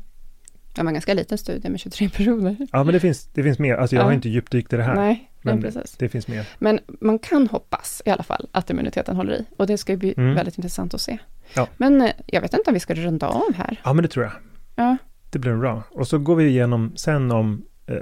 Det 0.75 0.83
var 0.83 0.89
en 0.89 0.95
ganska 0.95 1.15
liten 1.15 1.39
studie 1.39 1.69
med 1.69 1.81
23 1.81 2.09
personer. 2.09 2.57
Ja, 2.73 2.85
men 2.85 2.93
det 2.95 3.01
finns, 3.01 3.27
det 3.33 3.43
finns 3.43 3.59
mer. 3.59 3.75
Alltså 3.77 3.97
jag 3.97 4.03
Ja. 4.03 4.07
har 4.07 4.13
inte 4.13 4.29
djupdykt 4.29 4.73
i 4.73 4.77
det 4.77 4.83
här. 4.83 4.95
Nej, 4.95 5.31
men 5.43 5.63
precis. 5.63 5.97
det 5.99 6.09
finns 6.09 6.29
mer. 6.29 6.49
Men 6.59 6.79
man 7.01 7.19
kan 7.19 7.47
hoppas 7.49 8.03
i 8.05 8.11
alla 8.11 8.23
fall 8.23 8.49
att 8.53 8.71
immuniteten 8.71 9.17
håller 9.17 9.33
i. 9.33 9.45
Och 9.57 9.67
det 9.67 9.79
ska 9.79 9.93
ju 9.93 9.99
bli 9.99 10.15
Mm. 10.17 10.35
väldigt 10.35 10.59
intressant 10.59 10.95
att 10.95 11.01
se. 11.01 11.19
Ja. 11.55 11.69
Men 11.77 12.01
eh, 12.01 12.11
jag 12.27 12.41
vet 12.41 12.55
inte 12.55 12.71
om 12.71 12.75
vi 12.75 12.81
ska 12.81 12.95
runda 12.95 13.27
av 13.29 13.55
här. 13.55 13.81
Ja, 13.85 13.93
men 13.93 14.03
det 14.03 14.09
tror 14.09 14.25
jag. 14.25 14.33
Ja. 14.77 14.97
Det 15.31 15.39
blir 15.39 15.57
bra. 15.57 15.83
Och 15.91 16.09
så 16.09 16.19
går 16.19 16.37
vi 16.37 16.45
igenom 16.49 16.93
sen 16.97 17.31
om 17.33 17.63
eh, 17.87 17.97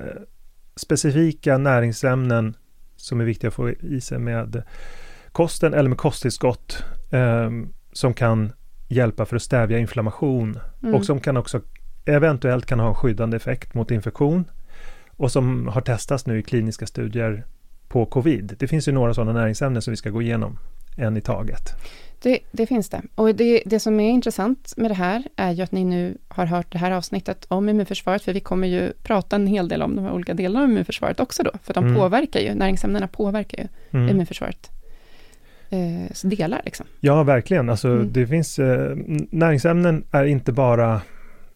specifika 0.77 1.59
näringsämnen 1.59 2.57
som 2.97 3.21
är 3.21 3.25
viktiga 3.25 3.49
att 3.49 3.55
få 3.55 3.71
i 3.71 4.01
sig 4.01 4.19
med 4.19 4.63
kosten 5.33 5.75
eller 5.75 5.89
med 5.89 5.99
kosttillskott 5.99 6.85
eh, 7.11 7.51
som 7.93 8.15
kan 8.15 8.53
hjälpa 8.89 9.25
för 9.27 9.37
att 9.37 9.43
stävja 9.43 9.79
inflammation 9.79 10.59
Mm. 10.83 10.95
och 10.95 11.05
som 11.05 11.21
kan 11.21 11.37
också 11.37 11.61
eventuellt 12.05 12.67
kan 12.67 12.81
ha 12.81 12.89
en 12.89 12.95
skyddande 12.95 13.37
effekt 13.37 13.75
mot 13.75 13.91
infektion 13.91 14.45
och 15.17 15.33
som 15.33 15.69
har 15.69 15.81
testats 15.81 16.27
nu 16.27 16.39
i 16.39 16.43
kliniska 16.43 16.87
studier 16.87 17.45
på 17.89 18.07
covid. 18.07 18.57
Det 18.59 18.69
finns 18.69 18.89
ju 18.89 18.93
några 18.93 19.15
sådana 19.15 19.33
näringsämnen 19.33 19.83
som 19.83 19.91
vi 19.91 19.97
ska 19.97 20.11
gå 20.11 20.23
igenom 20.23 20.59
en 20.97 21.17
i 21.17 21.21
taget. 21.21 21.75
Det, 22.25 22.39
det 22.53 22.67
finns 22.67 22.89
det. 22.89 23.03
Och 23.15 23.35
det, 23.35 23.63
det 23.67 23.81
som 23.81 24.01
är 24.01 24.11
intressant 24.11 24.75
med 24.77 24.91
det 24.91 24.95
här 24.95 25.23
är 25.37 25.53
ju 25.53 25.63
att 25.63 25.73
ni 25.73 25.85
nu 25.85 26.19
har 26.29 26.47
hört 26.47 26.73
det 26.73 26.79
här 26.79 26.91
avsnittet 26.91 27.45
om 27.49 27.69
immunförsvaret, 27.69 28.23
för 28.23 28.33
vi 28.33 28.41
kommer 28.41 28.69
ju 28.69 28.93
prata 29.03 29.37
en 29.37 29.47
hel 29.47 29.69
del 29.69 29.83
om 29.83 29.97
de 29.97 30.05
här 30.05 30.13
olika 30.13 30.35
delarna 30.35 30.65
av 30.65 30.71
immunförsvaret 30.71 31.21
också 31.21 31.43
då, 31.43 31.51
för 31.63 31.75
de 31.75 31.85
Mm. 31.85 31.97
påverkar 31.97 32.41
ju, 32.41 32.55
näringsämnena 32.55 33.09
påverkar 33.09 33.59
ju 33.59 33.69
Mm. 33.99 34.09
immunförsvaret. 34.09 34.71
Eh, 35.71 36.29
delar 36.29 36.63
liksom. 36.65 36.87
Ja, 37.01 37.23
verkligen. 37.23 37.71
Alltså, 37.71 37.89
Mm. 37.89 38.13
det 38.13 38.27
finns, 38.27 38.59
eh, 38.59 38.97
näringsämnen 39.31 40.05
är 40.11 40.25
inte 40.25 40.53
bara, 40.53 41.01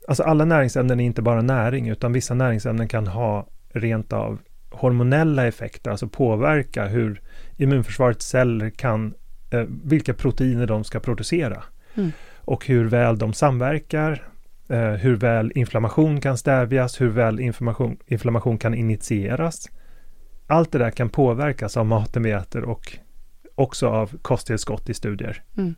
alltså 0.09 0.23
alla 0.23 0.45
näringsämnen 0.45 1.01
är 1.01 1.05
inte 1.05 1.23
bara 1.23 1.43
näring, 1.43 1.89
utan 1.89 2.13
vissa 2.13 2.35
näringsämnen 2.35 2.89
kan 2.89 3.07
ha 3.07 3.47
rent 3.73 4.13
av 4.13 4.39
hormonella 4.71 5.47
effekter, 5.47 5.91
alltså 5.91 6.09
påverka 6.09 6.85
hur 6.87 7.21
immunförsvarets 7.57 8.27
celler 8.29 8.71
kan, 8.71 9.15
eh, 9.51 9.65
vilka 9.85 10.15
proteiner 10.15 10.67
de 10.67 10.85
ska 10.85 11.01
producera. 11.01 11.63
Mm. 11.95 12.13
Och 12.37 12.67
hur 12.67 12.85
väl 12.85 13.19
de 13.19 13.33
samverkar, 13.33 14.29
eh, 14.69 14.79
hur 14.93 15.17
väl 15.17 15.53
inflammation 15.55 16.21
kan 16.21 16.39
stävjas, 16.39 17.01
hur 17.01 17.09
väl 17.09 17.41
inflammation, 17.41 17.97
inflammation 18.07 18.59
kan 18.59 18.75
initieras. 18.75 19.69
Allt 20.47 20.73
det 20.73 20.79
där 20.79 20.91
kan 20.91 21.09
påverkas 21.09 21.77
av 21.77 21.87
maten 21.87 22.23
vi 22.23 22.31
äter 22.31 22.63
och 22.65 22.99
också 23.55 23.89
av 23.89 24.17
kosttillskott 24.23 24.89
i 24.89 24.95
studier. 24.95 25.43
Mm. 25.57 25.75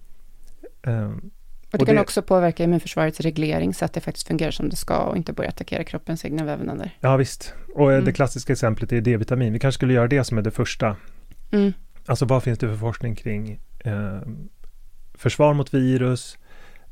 Ehm, 0.82 1.30
Och 1.72 1.78
det 1.78 1.82
Och 1.82 1.86
kan 1.86 1.94
det- 1.96 2.00
också 2.02 2.22
påverka 2.22 2.64
immunförsvarets 2.64 3.20
reglering 3.20 3.74
så 3.74 3.84
att 3.84 3.92
det 3.92 4.00
faktiskt 4.00 4.28
fungerar 4.28 4.50
som 4.50 4.68
det 4.68 4.76
ska 4.76 4.96
och 4.96 5.16
inte 5.16 5.32
börja 5.32 5.48
attackera 5.50 5.84
kroppens 5.84 6.24
egna 6.24 6.44
vävnader. 6.44 6.96
ja 7.00 7.16
visst, 7.16 7.54
och 7.74 7.90
eh, 7.90 7.94
Mm. 7.94 8.04
det 8.04 8.12
klassiska 8.12 8.52
exemplet 8.52 8.92
är 8.92 9.00
D-vitamin. 9.00 9.52
Vi 9.52 9.58
kanske 9.58 9.76
skulle 9.78 9.92
göra 9.94 10.08
det 10.08 10.24
som 10.24 10.38
är 10.38 10.42
det 10.42 10.50
första. 10.50 10.96
Mm. 11.52 11.72
Alltså 12.06 12.24
vad 12.24 12.42
finns 12.42 12.58
det 12.58 12.68
för 12.68 12.76
forskning 12.76 13.14
kring 13.16 13.60
ehm, 13.84 14.48
försvar 15.14 15.54
mot 15.54 15.74
virus, 15.74 16.38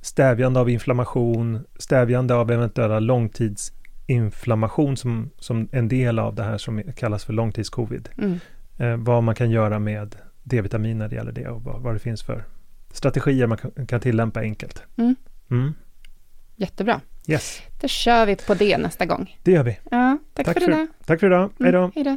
stävjande 0.01 0.61
av 0.61 0.71
inflammation, 0.71 1.65
stävjande 1.79 2.35
av 2.35 2.51
eventuella 2.51 3.01
långtidsinflammation 3.01 4.97
som, 4.97 5.31
som 5.39 5.69
en 5.73 5.89
del 5.89 6.19
av 6.19 6.35
det 6.35 6.43
här 6.43 6.59
som 6.59 6.83
kallas 6.97 7.25
för 7.25 7.33
långtidscovid. 7.33 8.09
Mm. 8.19 8.39
Eh, 8.79 8.97
vad 8.97 9.23
man 9.23 9.35
kan 9.35 9.51
göra 9.51 9.79
med 9.79 10.17
D-vitamin 10.43 10.99
när 10.99 11.09
det 11.09 11.17
gäller 11.17 11.33
det 11.33 11.49
och 11.49 11.63
vad, 11.63 11.83
vad 11.83 11.95
det 11.95 11.99
finns 11.99 12.23
för 12.23 12.45
strategier 12.91 13.47
man 13.47 13.59
kan, 13.59 13.87
kan 13.87 14.01
tillämpa 14.01 14.41
enkelt. 14.41 14.83
Mm. 14.97 15.17
Mm. 15.51 15.75
Jättebra. 16.57 17.01
Yes, 17.27 17.63
Då 17.81 17.89
kör 17.89 18.27
vi 18.27 18.37
på 18.37 18.55
det 18.55 18.79
nästa 18.79 19.07
gång. 19.07 19.37
det 19.43 19.53
gör 19.53 19.63
vi. 19.63 19.79
Ja, 19.91 20.19
tack, 20.35 20.47
Tack 20.47 20.55
för, 20.59 20.65
för- 20.65 20.73
idag. 20.73 20.87
Tack 21.07 21.21
för 21.21 21.27
idag. 21.27 21.51
Hej 21.61 21.73
då. 21.73 21.79
Mm, 21.79 21.93
hej 21.95 22.05
då. 22.05 22.17